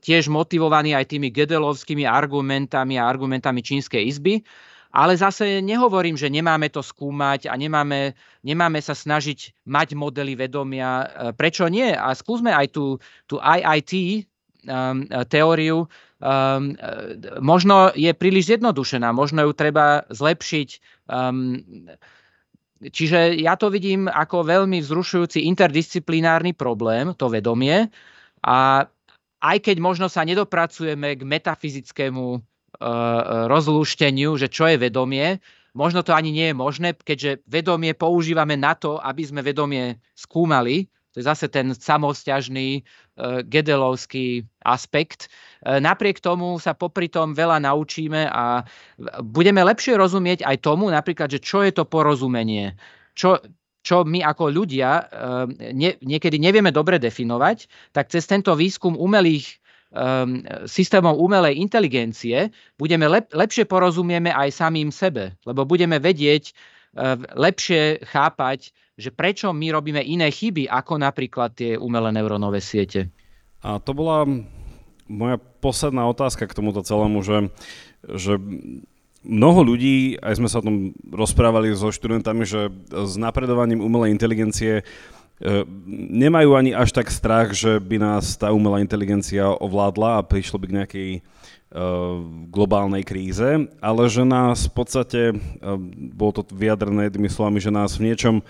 [0.00, 4.44] tiež motivovaný aj tými gedelovskými argumentami a argumentami čínskej izby.
[4.96, 11.04] Ale zase nehovorím, že nemáme to skúmať a nemáme, nemáme sa snažiť mať modely vedomia.
[11.04, 11.92] E, prečo nie?
[11.92, 12.96] A skúsme aj tú,
[13.28, 14.24] tú IIT
[14.64, 15.84] um, teóriu.
[16.16, 16.80] Um,
[17.44, 20.68] možno je príliš zjednodušená, možno ju treba zlepšiť.
[21.12, 21.60] Um,
[22.80, 27.92] čiže ja to vidím ako veľmi vzrušujúci interdisciplinárny problém, to vedomie.
[28.40, 28.88] A
[29.40, 32.40] aj keď možno sa nedopracujeme k metafyzickému
[32.76, 35.40] Eh, rozlúšteniu, že čo je vedomie.
[35.72, 40.84] Možno to ani nie je možné, keďže vedomie používame na to, aby sme vedomie skúmali.
[41.16, 45.32] To je zase ten samosťažný uh, gedelovský aspekt.
[45.64, 48.68] Napriek tomu sa popri tom veľa naučíme a
[49.24, 52.76] budeme lepšie rozumieť aj tomu, napríklad, že čo je to porozumenie.
[53.16, 53.40] Čo,
[53.86, 59.62] čo my ako ľudia uh, nie, niekedy nevieme dobre definovať, tak cez tento výskum umelých
[59.94, 67.14] um, systémom umelej inteligencie budeme lep, lepšie porozumieme aj samým sebe, lebo budeme vedieť uh,
[67.38, 73.06] lepšie chápať, že prečo my robíme iné chyby, ako napríklad tie umelé neurónové siete.
[73.62, 74.26] A to bola
[75.06, 77.54] moja posledná otázka k tomuto celému, že,
[78.02, 78.42] že
[79.26, 84.86] mnoho ľudí, aj sme sa o tom rozprávali so študentami, že s napredovaním umelej inteligencie
[85.36, 85.68] E,
[86.16, 90.66] nemajú ani až tak strach, že by nás tá umelá inteligencia ovládla a prišlo by
[90.66, 95.76] k nejakej uh, globálnej kríze, ale že nás v podstate, uh,
[96.16, 98.40] bolo to vyjadrené jednými slovami, že nás v niečom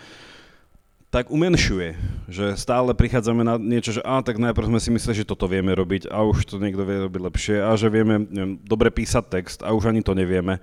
[1.11, 1.95] tak umenšuje,
[2.27, 5.71] že stále prichádzame na niečo, že a tak najprv sme si mysleli, že toto vieme
[5.73, 9.59] robiť a už to niekto vie robiť lepšie a že vieme neviem, dobre písať text
[9.63, 10.59] a už ani to nevieme.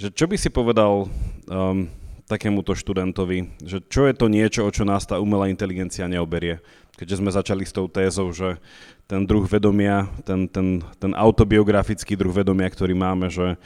[0.00, 1.90] Že čo by si povedal um,
[2.28, 6.60] takémuto študentovi, že čo je to niečo, o čo nás tá umelá inteligencia neoberie.
[6.98, 8.60] Keďže sme začali s tou tézou, že
[9.08, 13.56] ten druh vedomia, ten, ten, ten autobiografický druh vedomia, ktorý máme, že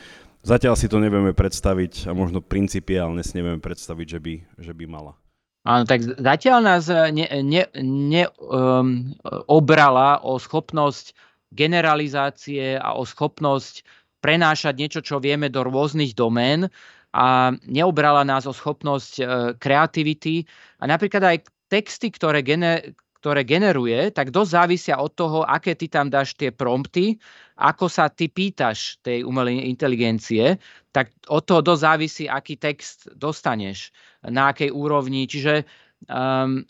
[0.46, 4.84] zatiaľ si to nevieme predstaviť a možno principiálne si nevieme predstaviť, že by, že by
[4.86, 5.21] mala.
[5.62, 9.14] Áno, tak zatiaľ nás ne, ne, ne, um,
[9.46, 11.14] o schopnosť
[11.54, 13.86] generalizácie a o schopnosť
[14.18, 16.66] prenášať niečo, čo vieme do rôznych domén
[17.12, 19.24] a neobrala nás o schopnosť e,
[19.60, 20.48] kreativity
[20.80, 21.38] a napríklad aj
[21.68, 26.50] texty, ktoré, gener, ktoré generuje, tak dosť závisia od toho, aké ty tam dáš tie
[26.50, 27.22] prompty,
[27.54, 30.58] ako sa ty pýtaš tej umelej inteligencie,
[30.90, 33.94] tak od toho dosť závisí, aký text dostaneš,
[34.26, 35.30] na akej úrovni.
[35.30, 35.62] Čiže
[36.10, 36.66] um,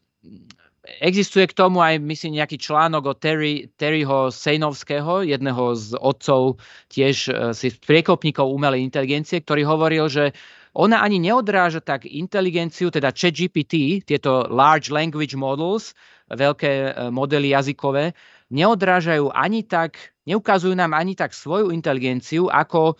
[0.82, 6.58] Existuje k tomu aj, myslím, nejaký článok od Terry, Terryho Sejnovského, jedného z otcov
[6.90, 10.34] tiež e, z priekopníkov umelej inteligencie, ktorý hovoril, že
[10.74, 15.94] ona ani neodráža tak inteligenciu, teda ChatGPT, tieto large language models,
[16.32, 18.16] veľké e, modely jazykové,
[18.52, 22.96] neodrážajú ani tak, neukazujú nám ani tak svoju inteligenciu, ako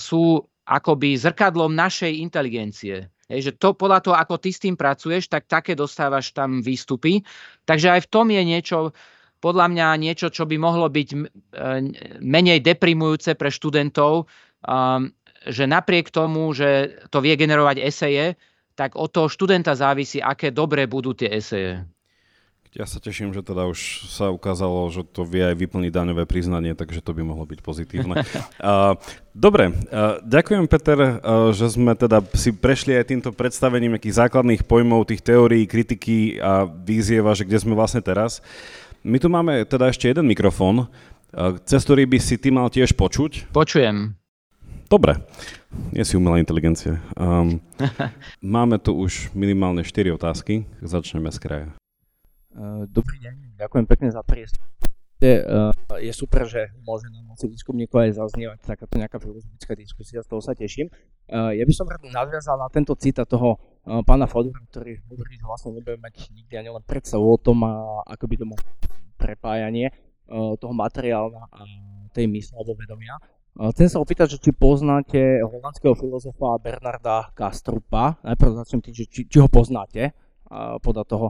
[0.00, 3.06] sú akoby zrkadlom našej inteligencie.
[3.26, 7.22] Hej, že to podľa toho, ako ty s tým pracuješ, tak také dostávaš tam výstupy.
[7.66, 8.94] Takže aj v tom je niečo,
[9.42, 11.18] podľa mňa niečo, čo by mohlo byť e,
[12.22, 14.30] menej deprimujúce pre študentov,
[15.46, 18.34] že napriek tomu, že to vie generovať eseje,
[18.74, 21.86] tak od toho študenta závisí, aké dobré budú tie eseje.
[22.76, 26.76] Ja sa teším, že teda už sa ukázalo, že to vie aj vyplniť daňové priznanie,
[26.76, 28.20] takže to by mohlo byť pozitívne.
[28.20, 29.00] uh,
[29.32, 34.68] dobre, uh, ďakujem Peter, uh, že sme teda si prešli aj týmto predstavením nejakých základných
[34.68, 38.44] pojmov, tých teórií, kritiky a vízieva, že kde sme vlastne teraz.
[39.00, 40.92] My tu máme teda ešte jeden mikrofón,
[41.64, 43.56] cez ktorý by si ty mal tiež počuť.
[43.56, 44.12] Počujem.
[44.92, 45.24] Dobre,
[45.96, 47.00] nie si umelá inteligencia.
[47.16, 47.56] Um,
[48.44, 51.68] máme tu už minimálne 4 otázky, začneme z kraja.
[52.88, 54.64] Dobrý deň, ďakujem pekne za priestor.
[55.20, 55.44] Je,
[56.00, 60.40] je super, že môže na moci výskumníkov aj zaznievať takáto nejaká filozofická diskusia, z toho
[60.40, 60.88] sa teším.
[61.28, 63.60] Ja by som rád nadviazal na tento cita toho
[64.08, 67.60] pána Fodora, ktorý hovorí, že vlastne nebudeme mať nikdy ani len predstavu o tom,
[68.08, 68.68] ako by to mohlo
[69.20, 69.92] prepájanie
[70.56, 71.60] toho materiálna a
[72.16, 73.20] tej mysle alebo vedomia.
[73.76, 78.16] Chcem sa opýtať, že či poznáte holandského filozofa Bernarda Kastrupa.
[78.24, 80.16] Najprv začnem tým, či, či ho poznáte
[80.80, 81.28] podľa toho.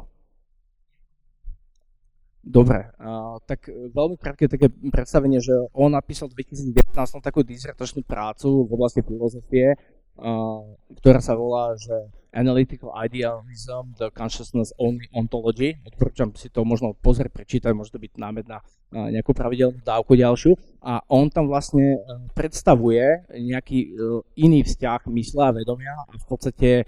[2.47, 8.63] Dobre, uh, tak veľmi krátke také predstavenie, že on napísal v 2019 takú dizertačnú prácu
[8.63, 10.63] v oblasti filozofie, uh,
[10.95, 11.91] ktorá sa volá, že
[12.31, 15.75] Analytical Idealism, The Consciousness Only Ontology.
[15.91, 18.63] Odporúčam si to možno pozrieť, prečítať, môže to byť námed na
[18.95, 20.55] nejakú pravidelnú dávku ďalšiu.
[20.87, 26.27] A on tam vlastne uh, predstavuje nejaký uh, iný vzťah mysle a vedomia a v
[26.31, 26.87] podstate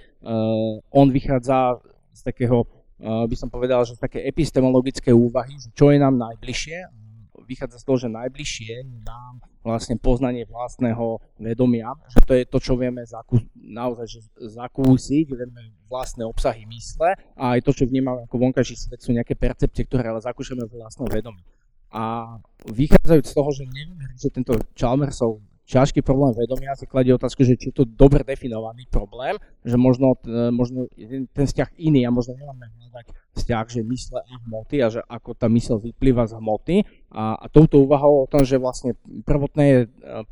[0.91, 1.79] on vychádza
[2.11, 2.67] z takého
[3.03, 7.07] by som povedal, že také epistemologické úvahy, čo je nám najbližšie.
[7.49, 8.73] Vychádza z toho, že najbližšie
[9.09, 15.33] nám vlastne poznanie vlastného vedomia, že to je to, čo vieme zakú, naozaj že zakúsiť,
[15.33, 19.89] vieme vlastné obsahy mysle a aj to, čo vnímame ako vonkajší svet, sú nejaké percepcie,
[19.89, 21.41] ktoré ale zakúšame v vlastnom vedomí.
[21.89, 22.37] A
[22.69, 27.61] vychádzajúc z toho, že nevieme, že tento Chalmersov ťažký problém vedomia si kladie otázku, že
[27.61, 30.89] či je to dobre definovaný problém, že možno, e, možno
[31.37, 33.07] ten vzťah iný a možno nemáme hľadať
[33.37, 36.77] vzťah, že mysle a hmoty a že ako tá mysel vyplýva z hmoty.
[37.13, 38.97] A, a touto úvahou o tom, že vlastne
[39.29, 39.81] prvotné je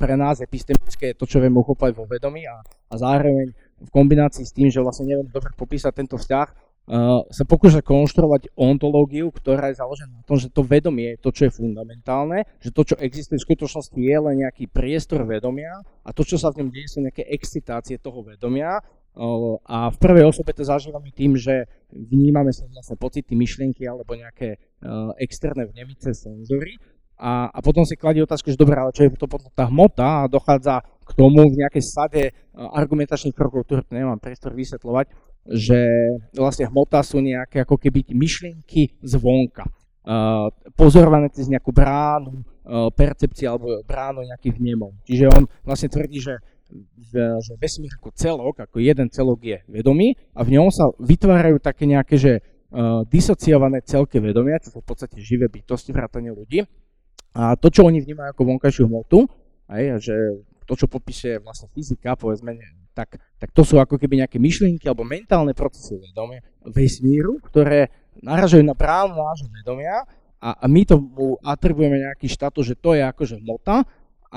[0.01, 4.55] pre nás epistemické to, čo vieme uchopať vo vedomí a, a zároveň v kombinácii s
[4.57, 6.66] tým, že vlastne neviem dobre popísať tento vzťah,
[7.27, 11.41] sa pokúša konštruovať ontológiu, ktorá je založená na tom, že to vedomie je to, čo
[11.51, 16.23] je fundamentálne, že to, čo existuje v skutočnosti, je len nejaký priestor vedomia a to,
[16.23, 18.79] čo sa v ňom deje, sú nejaké excitácie toho vedomia.
[19.17, 24.13] Uh, a v prvej osobe to zažívame tým, že vnímame sa vlastne pocity, myšlienky alebo
[24.13, 26.77] nejaké uh, externé vnemice, senzory.
[27.17, 30.23] A, a potom si kladie otázku, že dobré, ale čo je to potom tá hmota
[30.23, 32.23] a dochádza k tomu v nejakej sade
[32.53, 35.79] argumentačných krokov, ktoré nemám priestor vysvetľovať, že
[36.35, 39.67] vlastne hmota sú nejaké ako keby myšlienky zvonka.
[40.07, 40.47] Uh,
[40.79, 44.95] pozorované cez nejakú bránu uh, percepcie alebo bránu nejakých vnemov.
[45.03, 46.39] Čiže on vlastne tvrdí, že,
[47.11, 51.83] že vesmír ako celok, ako jeden celok je vedomý a v ňom sa vytvárajú také
[51.91, 56.63] nejaké, že uh, disociované celky vedomia, čo sú v podstate živé bytosti, vrátane ľudí.
[57.35, 59.27] A to, čo oni vnímajú ako vonkajšiu hmotu,
[59.67, 60.15] aj, že
[60.63, 62.55] to, čo popíše vlastne fyzika, povedzme,
[62.97, 67.93] tak, tak to sú ako keby nejaké myšlienky alebo mentálne procesy vedomia vesmíru, ktoré
[68.25, 70.01] naražajú na bránu nášho vedomia.
[70.41, 73.85] A, a my tomu atribujeme nejaký štátu, že to je akože hmota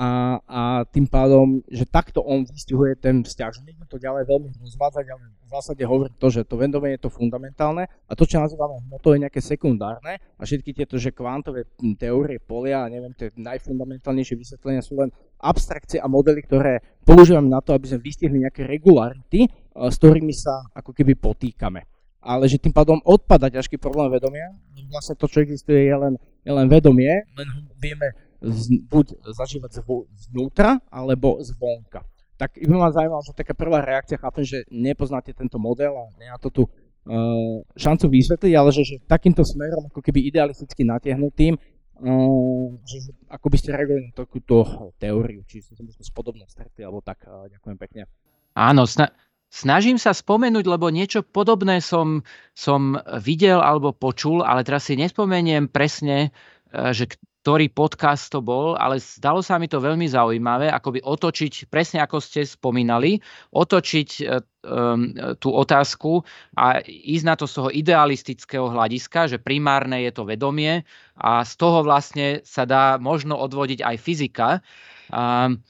[0.01, 5.05] a, a tým pádom, že takto on vystihuje ten vzťah, že to ďalej veľmi rozvádzať,
[5.13, 8.81] ale v zásade hovorí to, že to vedomie je to fundamentálne a to, čo nazývame
[8.89, 11.69] hmotou, je nejaké sekundárne a všetky tieto, že kvantové
[12.01, 17.61] teórie polia a neviem, tie najfundamentálnejšie vysvetlenia sú len abstrakcie a modely, ktoré používame na
[17.61, 21.85] to, aby sme vystihli nejaké regularity, s ktorými sa ako keby potýkame.
[22.25, 24.49] Ale že tým pádom odpada ťažký problém vedomia,
[24.89, 27.47] vlastne to, čo existuje, je len, je len vedomie, len
[27.77, 29.85] vieme z, buď zažívať
[30.17, 32.01] zvnútra, alebo zvonka.
[32.41, 36.41] Tak by ma zaujímalo, že taká prvá reakcia, chápem, že nepoznáte tento model a nemá
[36.41, 42.67] to tu uh, šancu vysvetliť, ale že, že takýmto smerom, ako keby idealisticky natiahnutým, uh,
[42.81, 44.65] že ako by ste reagovali na takúto
[44.97, 48.09] teóriu, či sa možno s podobnou stretli, alebo tak, uh, ďakujem pekne.
[48.57, 49.13] Áno, sna-
[49.53, 52.25] snažím sa spomenúť, lebo niečo podobné som,
[52.57, 56.33] som videl alebo počul, ale teraz si nespomeniem presne,
[56.71, 57.05] že
[57.41, 62.21] ktorý podcast to bol, ale zdalo sa mi to veľmi zaujímavé, akoby otočiť, presne ako
[62.21, 63.17] ste spomínali,
[63.49, 65.09] otočiť um,
[65.41, 66.21] tú otázku
[66.53, 70.85] a ísť na to z toho idealistického hľadiska, že primárne je to vedomie
[71.17, 74.61] a z toho vlastne sa dá možno odvodiť aj fyzika.
[75.09, 75.65] Um,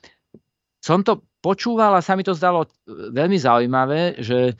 [0.84, 2.67] som to počúval a sa mi to zdalo
[3.15, 4.59] veľmi zaujímavé, že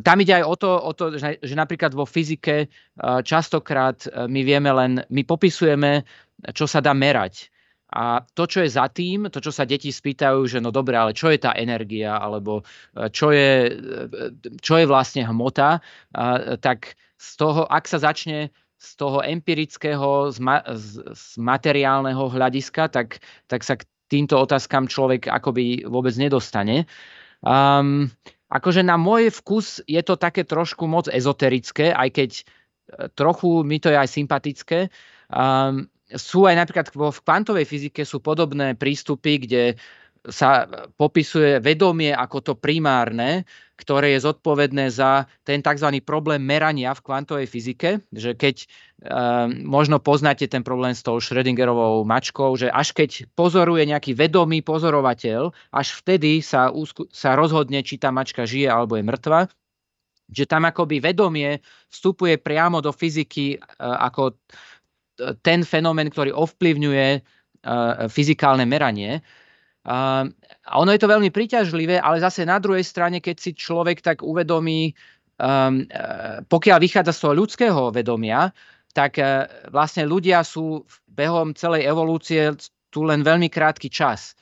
[0.00, 2.72] tam ide aj o to, o to že napríklad vo fyzike
[3.20, 6.00] častokrát my vieme len, my popisujeme
[6.50, 7.54] čo sa dá merať.
[7.92, 11.12] A to, čo je za tým, to, čo sa deti spýtajú, že no dobre, ale
[11.12, 12.64] čo je tá energia, alebo
[12.96, 15.84] e, čo je, e, čo je vlastne hmota,
[16.64, 18.48] tak z toho, ak sa začne
[18.82, 24.90] z toho empirického, z, ma, z, z materiálneho hľadiska, tak, tak sa k týmto otázkam
[24.90, 26.90] človek akoby vôbec nedostane.
[27.46, 28.10] Um,
[28.50, 32.42] akože na môj vkus je to také trošku moc ezoterické, aj keď e,
[33.14, 34.78] trochu mi to je aj sympatické.
[35.30, 35.86] Um,
[36.16, 39.62] sú aj napríklad vo v kvantovej fyzike sú podobné prístupy, kde
[40.22, 43.42] sa popisuje vedomie ako to primárne,
[43.74, 45.98] ktoré je zodpovedné za ten tzv.
[46.06, 52.06] problém merania v kvantovej fyzike, že keď um, možno poznáte ten problém s tou Schrödingerovou
[52.06, 56.70] mačkou, že až keď pozoruje nejaký vedomý pozorovateľ, až vtedy sa,
[57.10, 59.50] sa rozhodne, či tá mačka žije alebo je mŕtva
[60.32, 61.60] že tam akoby vedomie
[61.92, 64.40] vstupuje priamo do fyziky uh, ako
[65.44, 69.20] ten fenomén, ktorý ovplyvňuje uh, fyzikálne meranie.
[69.82, 70.30] Uh,
[70.66, 74.22] a ono je to veľmi príťažlivé, ale zase na druhej strane, keď si človek tak
[74.22, 74.94] uvedomí,
[75.36, 75.84] um,
[76.46, 78.54] pokiaľ vychádza z toho ľudského vedomia,
[78.94, 82.56] tak uh, vlastne ľudia sú behom celej evolúcie
[82.92, 84.36] tu len veľmi krátky čas.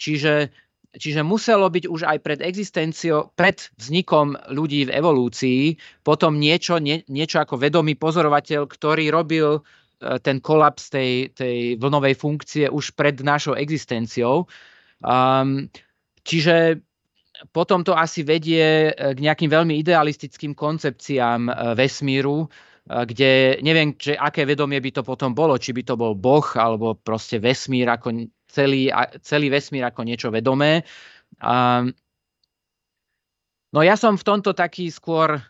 [0.00, 0.48] Čiže,
[0.96, 7.04] čiže muselo byť už aj pred existenciou, pred vznikom ľudí v evolúcii, potom niečo, nie,
[7.12, 9.60] niečo ako vedomý pozorovateľ, ktorý robil
[10.00, 14.48] ten kolaps tej, tej vlnovej funkcie už pred našou existenciou.
[15.04, 15.68] Um,
[16.24, 16.80] čiže
[17.48, 22.48] potom to asi vedie k nejakým veľmi idealistickým koncepciám e, vesmíru, e,
[22.84, 27.00] kde neviem, že aké vedomie by to potom bolo, či by to bol Boh, alebo
[27.00, 28.92] proste vesmír ako celý,
[29.24, 30.84] celý vesmír ako niečo vedomé.
[31.40, 31.96] Um,
[33.72, 35.40] no ja som v tomto taký skôr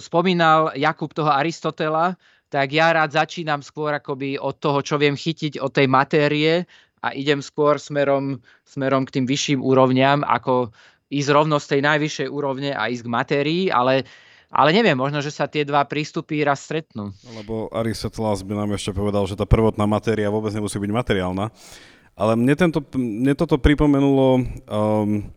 [0.00, 2.16] spomínal Jakub toho Aristotela,
[2.48, 6.64] tak ja rád začínam skôr akoby od toho, čo viem chytiť od tej matérie
[7.04, 10.72] a idem skôr smerom, smerom k tým vyšším úrovňam, ako
[11.12, 14.08] ísť rovno z tej najvyššej úrovne a ísť k matérii, ale
[14.48, 17.12] ale neviem, možno, že sa tie dva prístupy raz stretnú.
[17.36, 21.52] Lebo Aristoteles by nám ešte povedal, že tá prvotná matéria vôbec nemusí byť materiálna.
[22.16, 25.28] Ale mne, tento, mne toto pripomenulo um,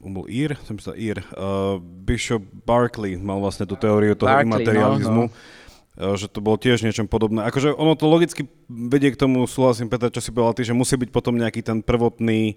[0.00, 5.28] bol Ír, som sa Ír, uh, Bishop Barkley mal vlastne tú teóriu toho Barclay, imaterializmu.
[5.28, 5.58] No, no
[6.00, 7.44] že to bolo tiež niečo podobné.
[7.44, 10.96] Akože ono to logicky vedie k tomu, súhlasím Peter, čo si povedal ty, že musí
[10.96, 12.56] byť potom nejaký ten prvotný,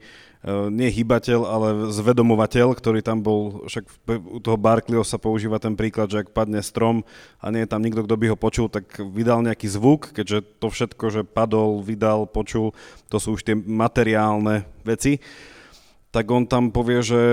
[0.72, 6.07] nie hybateľ, ale zvedomovateľ, ktorý tam bol, však u toho Barclayho sa používa ten príklad,
[6.07, 7.03] že ak padne strom
[7.43, 10.72] a nie je tam nikto, kto by ho počul, tak vydal nejaký zvuk, keďže to
[10.72, 12.72] všetko, že padol, vydal, počul,
[13.11, 15.20] to sú už tie materiálne veci
[16.14, 17.26] tak on tam povie, že,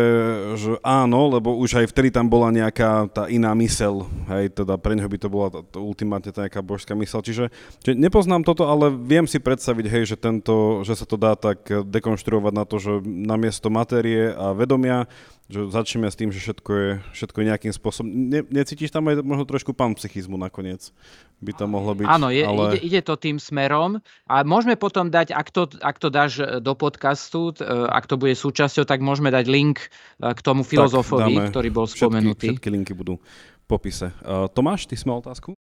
[0.57, 4.97] že áno, lebo už aj vtedy tam bola nejaká tá iná mysel, hej, teda pre
[4.97, 7.53] neho by to bola tá, tá ultimátne tá nejaká božská mysel, čiže,
[7.85, 11.61] čiže nepoznám toto, ale viem si predstaviť, hej, že, tento, že sa to dá tak
[11.69, 15.05] dekonštruovať na to, že namiesto matérie a vedomia
[15.51, 18.07] že začneme s tým, že všetko je, všetko je nejakým spôsobom...
[18.07, 20.95] Ne, necítiš tam aj možno trošku panpsychizmu nakoniec?
[21.43, 22.79] By to mohlo byť, Áno, je, ale...
[22.79, 23.99] ide, ide to tým smerom
[24.31, 28.15] a môžeme potom dať, ak to, ak to dáš e, do podcastu, e, ak to
[28.15, 32.55] bude súčasťou, tak môžeme dať link e, k tomu filozofovi, ktorý bol spomenutý.
[32.55, 34.13] Všetky, všetky linky budú v popise.
[34.21, 35.57] Uh, Tomáš, ty si mal otázku?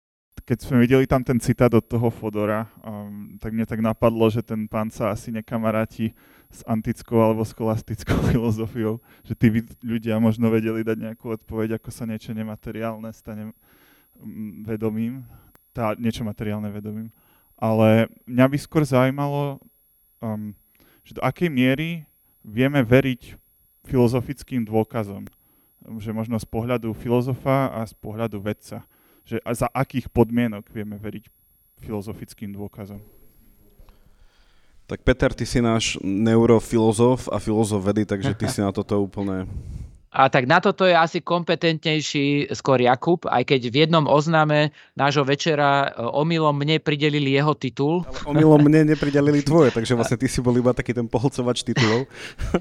[0.46, 4.46] Keď sme videli tam ten citát od toho Fodora, um, tak mne tak napadlo, že
[4.46, 6.14] ten pán sa asi nekamaráti
[6.46, 9.50] s antickou alebo skolastickou filozofiou, že tí
[9.82, 13.50] ľudia možno vedeli dať nejakú odpoveď, ako sa niečo nemateriálne stane
[14.62, 15.26] vedomím,
[15.74, 17.10] tá niečo materiálne vedomím.
[17.58, 19.58] Ale mňa by skôr zaujímalo,
[20.22, 20.54] um,
[21.02, 22.06] že do akej miery
[22.46, 23.34] vieme veriť
[23.82, 25.26] filozofickým dôkazom.
[25.98, 28.86] Že možno z pohľadu filozofa a z pohľadu vedca.
[29.26, 31.26] Že a za akých podmienok vieme veriť
[31.82, 33.02] filozofickým dôkazom.
[34.86, 39.50] Tak Peter, ty si náš neurofilozof a filozof vedy, takže ty si na toto úplne...
[40.16, 45.26] A tak na toto je asi kompetentnejší skôr Jakub, aj keď v jednom oznáme nášho
[45.28, 48.00] večera e, omylom mne pridelili jeho titul.
[48.24, 52.08] Ale omylom mne nepridelili tvoje, takže vlastne ty si bol iba taký ten pohlcovač titulov.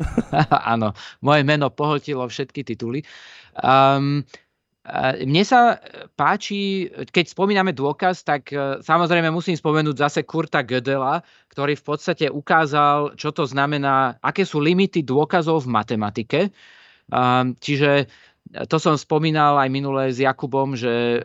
[0.74, 0.92] Áno,
[1.24, 3.08] moje meno pohltilo všetky tituly.
[3.56, 4.28] Um,
[5.26, 5.82] mne sa
[6.14, 12.30] páči, keď spomíname dôkaz, tak e, samozrejme musím spomenúť zase Kurta Gödela, ktorý v podstate
[12.30, 16.40] ukázal, čo to znamená, aké sú limity dôkazov v matematike.
[17.62, 17.92] Čiže
[18.66, 21.22] to som spomínal aj minule s Jakubom, že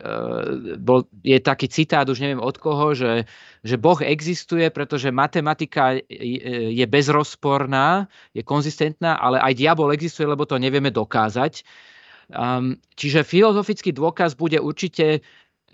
[0.77, 3.25] bol, je taký citát, už neviem od koho, že,
[3.65, 10.61] že Boh existuje, pretože matematika je bezrozporná, je konzistentná, ale aj diabol existuje, lebo to
[10.61, 11.65] nevieme dokázať.
[12.31, 15.19] Um, čiže filozofický dôkaz bude určite,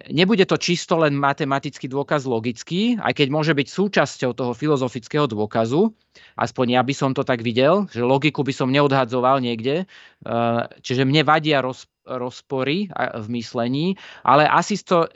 [0.09, 5.93] nebude to čisto len matematický dôkaz logický, aj keď môže byť súčasťou toho filozofického dôkazu,
[6.33, 11.05] aspoň ja by som to tak videl, že logiku by som neodhadzoval niekde, uh, čiže
[11.05, 15.11] mne vadia roz, rozpory v myslení, ale asi to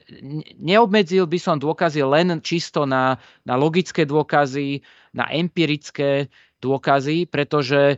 [0.60, 3.16] neobmedzil by som dôkazy len čisto na,
[3.48, 4.84] na logické dôkazy,
[5.16, 6.28] na empirické
[6.62, 7.98] dôkazy, pretože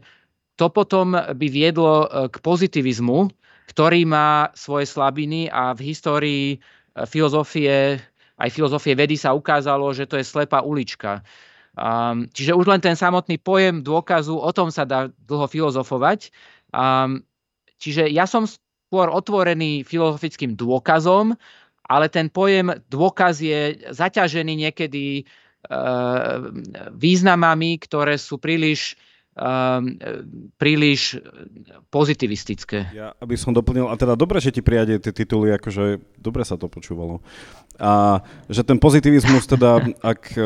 [0.56, 3.30] to potom by viedlo e, k pozitivizmu,
[3.74, 6.58] ktorý má svoje slabiny a v histórii e,
[7.10, 7.98] filozofie,
[8.38, 11.22] aj filozofie vedy sa ukázalo, že to je slepá ulička.
[12.34, 16.30] čiže už len ten samotný pojem dôkazu, o tom sa dá dlho filozofovať.
[17.82, 21.34] čiže ja som skôr otvorený filozofickým dôkazom,
[21.90, 25.26] ale ten pojem dôkaz je zaťažený niekedy
[26.94, 28.98] významami, ktoré sú príliš
[29.34, 29.98] um,
[30.62, 31.18] príliš
[31.90, 32.90] pozitivistické.
[32.94, 36.58] Ja, aby som doplnil, a teda dobre, že ti prijade tie tituly, akože dobre sa
[36.58, 37.22] to počúvalo.
[37.82, 39.82] A že ten pozitivizmus teda,
[40.14, 40.42] ak e,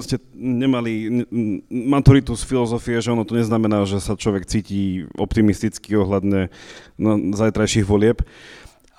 [0.00, 1.24] ste nemali
[1.68, 6.48] maturitu z filozofie, že ono to neznamená, že sa človek cíti optimisticky ohľadne
[6.96, 8.24] no, zajtrajších volieb,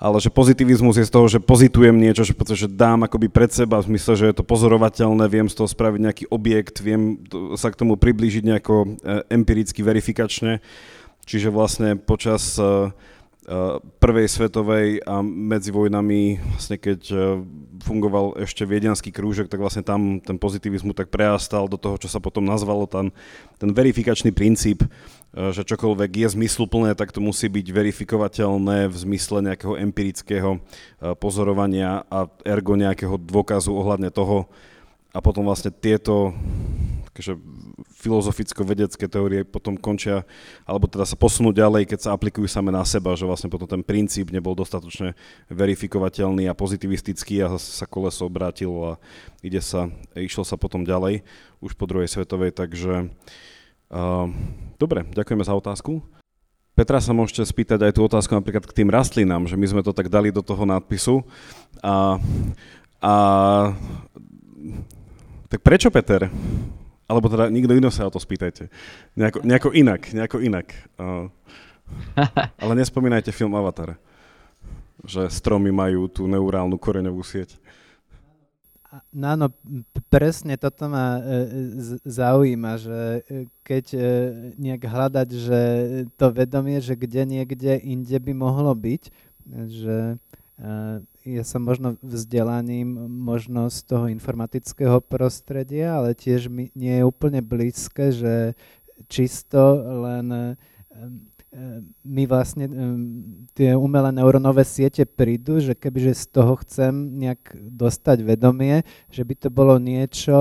[0.02, 3.78] ale že pozitivizmus je z toho, že pozitujem niečo, že, že dám akoby pred seba
[3.78, 7.22] v zmysle, že je to pozorovateľné, viem z toho spraviť nejaký objekt, viem
[7.54, 8.88] sa k tomu priblížiť nejako e,
[9.30, 10.58] empiricky, verifikačne.
[11.22, 12.68] Čiže vlastne počas e, e,
[14.02, 17.00] prvej svetovej a medzi vojnami, vlastne keď
[17.86, 22.18] fungoval ešte viedenský krúžok, tak vlastne tam ten pozitivizmus tak prejastal do toho, čo sa
[22.18, 23.14] potom nazvalo tam
[23.54, 24.82] ten verifikačný princíp,
[25.32, 30.58] že čokoľvek je zmysluplné, tak to musí byť verifikovateľné v zmysle nejakého empirického e,
[31.16, 34.44] pozorovania a ergo nejakého dôkazu ohľadne toho.
[35.12, 36.36] A potom vlastne tieto
[37.12, 37.36] takže
[38.00, 40.24] filozoficko-vedecké teórie potom končia,
[40.64, 43.84] alebo teda sa posunú ďalej, keď sa aplikujú same na seba, že vlastne potom ten
[43.84, 45.12] princíp nebol dostatočne
[45.52, 49.00] verifikovateľný a pozitivistický a sa koleso obrátilo a
[49.44, 51.20] ide sa, išlo sa potom ďalej
[51.60, 53.08] už po druhej svetovej, takže uh,
[54.80, 56.00] Dobre, ďakujeme za otázku.
[56.72, 59.92] Petra sa môžete spýtať aj tú otázku napríklad k tým rastlinám, že my sme to
[59.92, 61.20] tak dali do toho nadpisu.
[61.84, 62.16] A,
[63.04, 63.14] a
[65.52, 66.32] tak prečo Peter?
[67.04, 68.72] Alebo teda nikto iný sa o to spýtajte.
[69.12, 70.72] Nejako, nejako inak, nejako inak.
[70.96, 71.28] Uh,
[72.56, 74.00] ale nespomínajte film Avatar,
[75.04, 77.60] že stromy majú tú neurálnu koreňovú sieť.
[78.92, 79.48] No áno,
[80.12, 81.20] presne toto ma e,
[82.04, 84.00] zaujíma, že e, keď e,
[84.60, 85.60] nejak hľadať, že
[86.20, 89.02] to vedomie, že kde niekde inde by mohlo byť,
[89.72, 90.20] že
[91.26, 97.42] ja som možno vzdelaním možno z toho informatického prostredia, ale tiež mi nie je úplne
[97.42, 98.54] blízke, že
[99.10, 99.58] čisto
[100.06, 100.54] len
[102.00, 102.64] mi vlastne
[103.52, 109.34] tie umelé neurónové siete prídu, že kebyže z toho chcem nejak dostať vedomie, že by
[109.36, 110.32] to bolo niečo,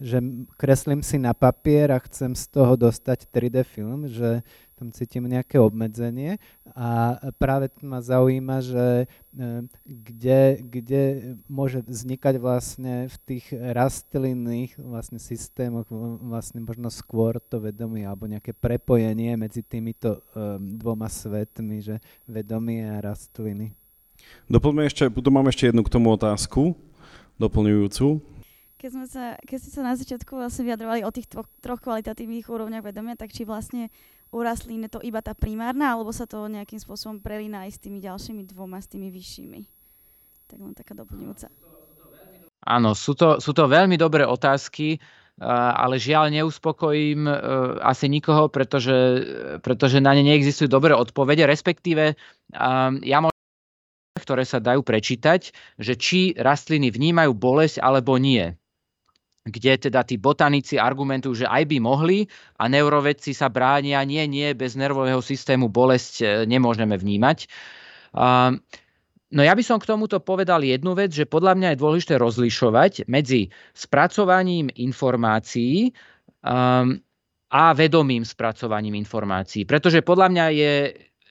[0.00, 0.24] že
[0.56, 4.40] kreslím si na papier a chcem z toho dostať 3D film, že
[4.82, 6.42] tam cítim nejaké obmedzenie
[6.74, 9.46] a práve ma zaujíma, že e,
[9.86, 11.02] kde, kde
[11.46, 15.86] môže vznikať vlastne v tých rastlinných vlastne systémoch
[16.18, 22.82] vlastne možno skôr to vedomie alebo nejaké prepojenie medzi týmito um, dvoma svetmi, že vedomie
[22.82, 23.70] a rastliny.
[24.50, 26.74] Doplňme ešte, tu mám ešte jednu k tomu otázku,
[27.38, 28.18] doplňujúcu.
[28.82, 32.50] Keď, sme sa, keď ste sa na začiatku vlastne vyjadrovali o tých troch, troch kvalitatívnych
[32.50, 33.94] úrovniach vedomia, tak či vlastne
[34.34, 37.82] u rastlín je to iba tá primárna, alebo sa to nejakým spôsobom prelína aj s
[37.86, 39.60] tými ďalšími dvoma, s tými vyššími?
[40.50, 41.46] Tak len taká doplňujúca.
[42.66, 44.98] Áno, sú to, sú to veľmi dobré otázky,
[45.78, 47.34] ale žiaľ neuspokojím e,
[47.86, 48.98] asi nikoho, pretože,
[49.62, 52.18] pretože na ne neexistujú dobré odpovede, respektíve
[53.06, 53.30] ja môžem
[54.18, 58.58] ktoré sa dajú prečítať, že či rastliny vnímajú bolesť alebo nie
[59.42, 62.30] kde teda tí botanici argumentujú, že aj by mohli
[62.62, 67.50] a neurovedci sa bránia, nie, nie, bez nervového systému bolesť e, nemôžeme vnímať.
[69.32, 73.08] No ja by som k tomuto povedal jednu vec, že podľa mňa je dôležité rozlišovať
[73.08, 75.96] medzi spracovaním informácií
[77.52, 79.64] a vedomým spracovaním informácií.
[79.64, 80.72] Pretože podľa mňa je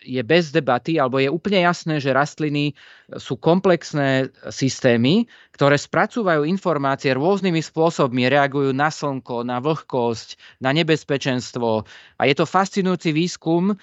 [0.01, 2.73] je bez debaty, alebo je úplne jasné, že rastliny
[3.15, 11.85] sú komplexné systémy, ktoré spracúvajú informácie rôznymi spôsobmi, reagujú na slnko, na vlhkosť, na nebezpečenstvo.
[12.17, 13.73] A je to fascinujúci výskum.
[13.73, 13.77] Um,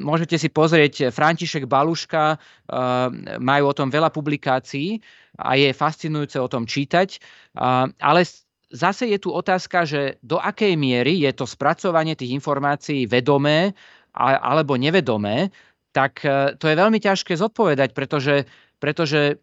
[0.00, 4.98] môžete si pozrieť František Baluška, um, majú o tom veľa publikácií
[5.36, 7.20] a je fascinujúce o tom čítať.
[7.56, 8.24] Um, ale
[8.72, 13.76] zase je tu otázka, že do akej miery je to spracovanie tých informácií vedomé
[14.16, 15.48] alebo nevedomé,
[15.92, 18.48] tak e, to je veľmi ťažké zodpovedať, pretože,
[18.80, 19.34] pretože e,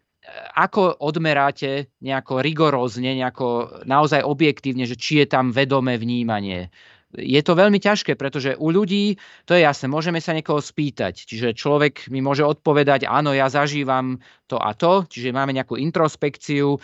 [0.58, 6.70] ako odmeráte nejako rigorózne, nejako naozaj objektívne, že či je tam vedomé vnímanie
[7.10, 11.26] je to veľmi ťažké, pretože u ľudí, to je jasné, môžeme sa niekoho spýtať.
[11.26, 16.78] Čiže človek mi môže odpovedať, áno, ja zažívam to a to, čiže máme nejakú introspekciu,
[16.78, 16.80] um,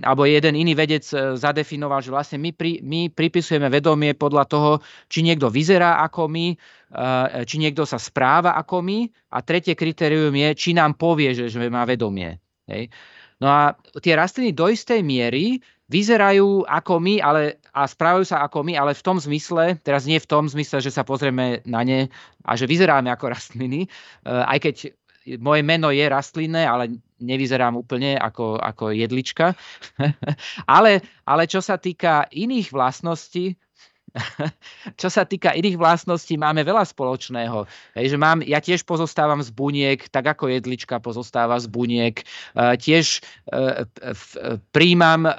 [0.00, 4.70] alebo jeden iný vedec e, zadefinoval, že vlastne my, pri, my pripisujeme vedomie podľa toho,
[5.08, 10.32] či niekto vyzerá ako my, uh, či niekto sa správa ako my a tretie kritérium
[10.32, 12.40] je, či nám povie, že, že má vedomie.
[12.68, 12.88] Hej.
[13.36, 18.66] No a tie rastliny do istej miery vyzerajú ako my, ale, a správajú sa ako
[18.66, 22.10] my, ale v tom zmysle, teraz nie v tom zmysle, že sa pozrieme na ne
[22.42, 23.86] a že vyzeráme ako rastliny,
[24.26, 24.76] aj keď
[25.42, 29.58] moje meno je rastlinné, ale nevyzerám úplne ako, ako jedlička.
[30.78, 33.58] ale, ale čo sa týka iných vlastností,
[35.00, 37.68] čo sa týka iných vlastností, máme veľa spoločného.
[37.96, 42.24] Hej, že mám, ja tiež pozostávam z buniek, tak ako jedlička pozostáva z buniek.
[42.56, 43.20] Uh, tiež
[43.52, 43.84] uh,
[44.72, 45.34] príjmam uh,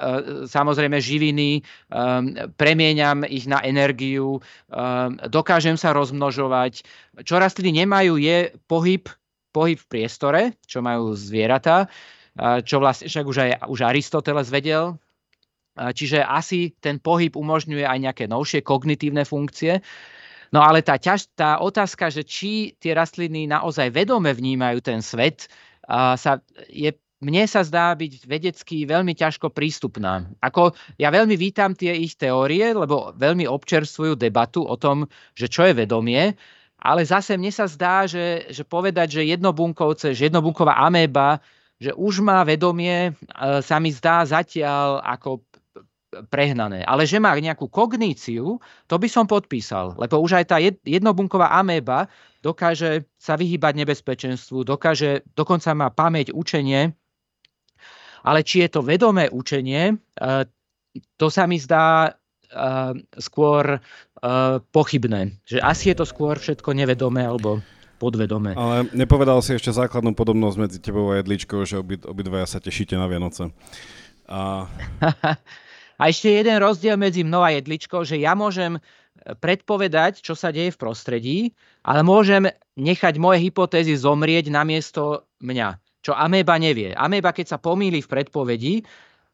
[0.46, 6.86] samozrejme živiny, um, premieňam ich na energiu, um, dokážem sa rozmnožovať.
[7.26, 9.10] Čo rastliny nemajú je pohyb
[9.48, 11.88] pohyb v priestore, čo majú zvieratá,
[12.62, 14.94] čo vlastne však už aj už Aristoteles vedel.
[15.78, 19.78] Čiže asi ten pohyb umožňuje aj nejaké novšie kognitívne funkcie.
[20.50, 25.46] No ale tá, ťaž, tá otázka, že či tie rastliny naozaj vedome vnímajú ten svet,
[25.88, 26.40] sa,
[26.72, 26.90] je,
[27.20, 30.24] mne sa zdá byť vedecky veľmi ťažko prístupná.
[30.40, 35.04] Ako, ja veľmi vítam tie ich teórie, lebo veľmi občerstvujú debatu o tom,
[35.36, 36.32] že čo je vedomie,
[36.78, 41.42] ale zase mne sa zdá, že, že povedať, že jednobunkovce, že jednobunková améba,
[41.82, 43.12] že už má vedomie, e,
[43.62, 45.42] sa mi zdá zatiaľ ako
[46.26, 46.82] prehnané.
[46.82, 48.58] Ale že má nejakú kogníciu,
[48.90, 49.94] to by som podpísal.
[49.94, 52.10] Lebo už aj tá jednobunková améba
[52.42, 56.94] dokáže sa vyhýbať nebezpečenstvu, dokáže, dokonca má pamäť, učenie.
[58.22, 59.96] Ale či je to vedomé učenie, e,
[61.14, 65.38] to sa mi zdá uh, skôr uh, pochybné.
[65.46, 67.62] Že asi je to skôr všetko nevedomé alebo
[68.02, 68.54] podvedomé.
[68.58, 72.94] Ale nepovedal si ešte základnú podobnosť medzi tebou a jedličkou, že obi, obidvaja sa tešíte
[72.94, 73.50] na Vianoce.
[74.30, 74.66] A...
[75.98, 78.78] a ešte jeden rozdiel medzi mnou a jedličkou, že ja môžem
[79.42, 81.38] predpovedať, čo sa deje v prostredí,
[81.82, 82.48] ale môžem
[82.78, 86.94] nechať moje hypotézy zomrieť namiesto mňa, čo améba nevie.
[86.94, 88.74] Améba, keď sa pomýli v predpovedi,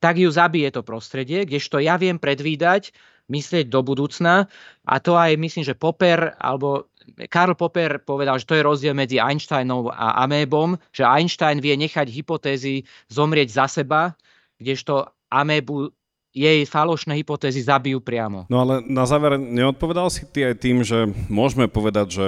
[0.00, 2.92] tak ju zabije to prostredie, kdežto ja viem predvídať,
[3.28, 4.52] myslieť do budúcna
[4.84, 6.92] a to aj myslím, že Popper alebo
[7.32, 12.08] Karl Popper povedal, že to je rozdiel medzi Einsteinom a amébom, že Einstein vie nechať
[12.08, 14.12] hypotézy zomrieť za seba,
[14.60, 15.92] kdežto amébu
[16.34, 18.50] jej falošné hypotézy zabijú priamo.
[18.50, 22.26] No ale na záver neodpovedal si ty aj tým, že môžeme povedať, že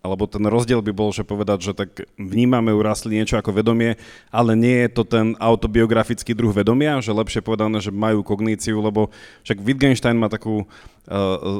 [0.00, 4.00] alebo ten rozdiel by bol, že povedať, že tak vnímame u rastlín niečo ako vedomie,
[4.32, 9.12] ale nie je to ten autobiografický druh vedomia, že lepšie povedané, že majú kogníciu, lebo
[9.44, 10.66] však Wittgenstein má takú uh,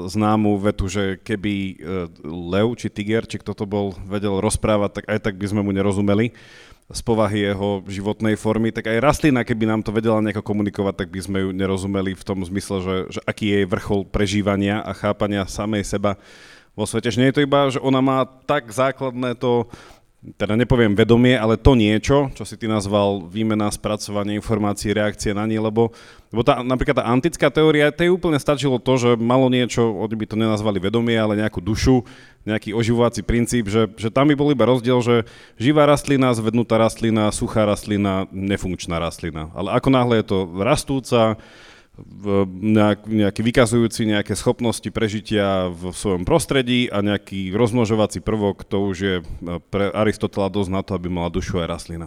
[0.09, 1.69] známú vetu, že keby uh,
[2.25, 5.77] lev či tiger, či kto to bol, vedel rozprávať, tak aj tak by sme mu
[5.77, 6.33] nerozumeli
[6.91, 11.09] z povahy jeho životnej formy, tak aj rastlina, keby nám to vedela nejako komunikovať, tak
[11.15, 15.47] by sme ju nerozumeli v tom zmysle, že, že aký je vrchol prežívania a chápania
[15.47, 16.19] samej seba
[16.75, 17.15] vo svete.
[17.15, 19.71] Že nie je to iba, že ona má tak základné to,
[20.21, 25.49] teda nepoviem vedomie, ale to niečo, čo si ty nazval výmena, spracovanie informácií, reakcie na
[25.49, 25.97] ne, lebo,
[26.29, 30.27] lebo tá, napríklad tá antická teória, tej úplne stačilo to, že malo niečo, oni by
[30.29, 32.05] to nenazvali vedomie, ale nejakú dušu,
[32.45, 35.25] nejaký oživovací princíp, že, že tam by bol iba rozdiel, že
[35.57, 39.49] živá rastlina, zvednutá rastlina, suchá rastlina, nefunkčná rastlina.
[39.57, 41.41] Ale ako náhle je to rastúca,
[42.49, 48.97] nejak, nejaký vykazujúci nejaké schopnosti prežitia v svojom prostredí a nejaký rozmnožovací prvok, to už
[48.99, 49.25] je e,
[49.73, 52.07] pre Aristotela dosť na to, aby mala dušu aj rastlina.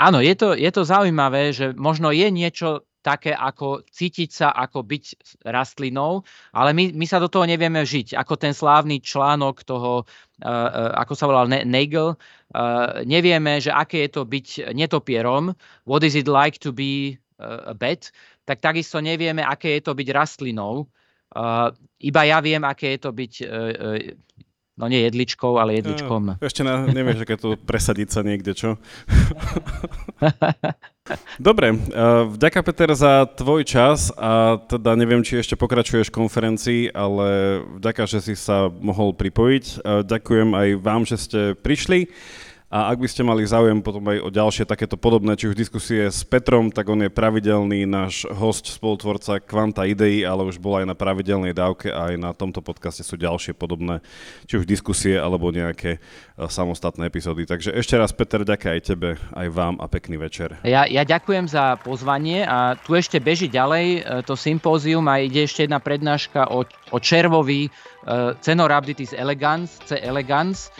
[0.00, 4.84] Áno, je to, je to zaujímavé, že možno je niečo také ako cítiť sa ako
[4.84, 5.04] byť
[5.48, 6.20] rastlinou,
[6.52, 8.16] ale my, my sa do toho nevieme žiť.
[8.16, 10.04] Ako ten slávny článok toho,
[10.44, 15.56] uh, ako sa volal Nagel, uh, nevieme, že aké je to byť netopierom,
[15.88, 18.12] what is it like to be a bat,
[18.50, 20.90] tak takisto nevieme, aké je to byť rastlinou.
[21.30, 21.70] Uh,
[22.02, 24.10] iba ja viem, aké je to byť, uh, uh,
[24.74, 26.42] no nie jedličkou, ale jedličkom.
[26.42, 28.74] Ešte na, nevieš, aké to presadiť sa niekde, čo?
[31.38, 37.62] Dobre, uh, vďaka Peter za tvoj čas a teda neviem, či ešte pokračuješ konferencii, ale
[37.78, 39.86] vďaka, že si sa mohol pripojiť.
[40.10, 42.10] Ďakujem aj vám, že ste prišli.
[42.70, 46.06] A ak by ste mali záujem potom aj o ďalšie takéto podobné, či už diskusie
[46.06, 50.86] s Petrom, tak on je pravidelný náš host, spolutvorca Kvanta Idei, ale už bol aj
[50.86, 53.98] na pravidelnej dávke a aj na tomto podcaste sú ďalšie podobné,
[54.46, 57.42] či už diskusie alebo nejaké uh, samostatné epizódy.
[57.42, 60.54] Takže ešte raz Peter, ďakujem aj tebe, aj vám a pekný večer.
[60.62, 65.42] Ja, ja ďakujem za pozvanie a tu ešte beží ďalej e, to sympózium a ide
[65.42, 69.98] ešte jedna prednáška o, o červovi uh, Cenorhabditis elegans, C.
[69.98, 70.70] elegans,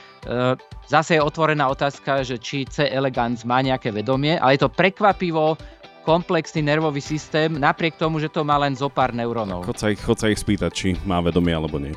[0.91, 2.91] Zase je otvorená otázka, že či C.
[2.91, 5.55] elegans má nejaké vedomie, ale je to prekvapivo
[6.03, 9.63] komplexný nervový systém, napriek tomu, že to má len zo pár neurónov.
[9.71, 11.95] Chod sa ich, chod sa ich spýtať, či má vedomie alebo nie.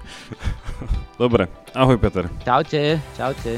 [1.21, 2.29] Dobre, ahoj Peter.
[2.45, 3.57] Čaute, čaute.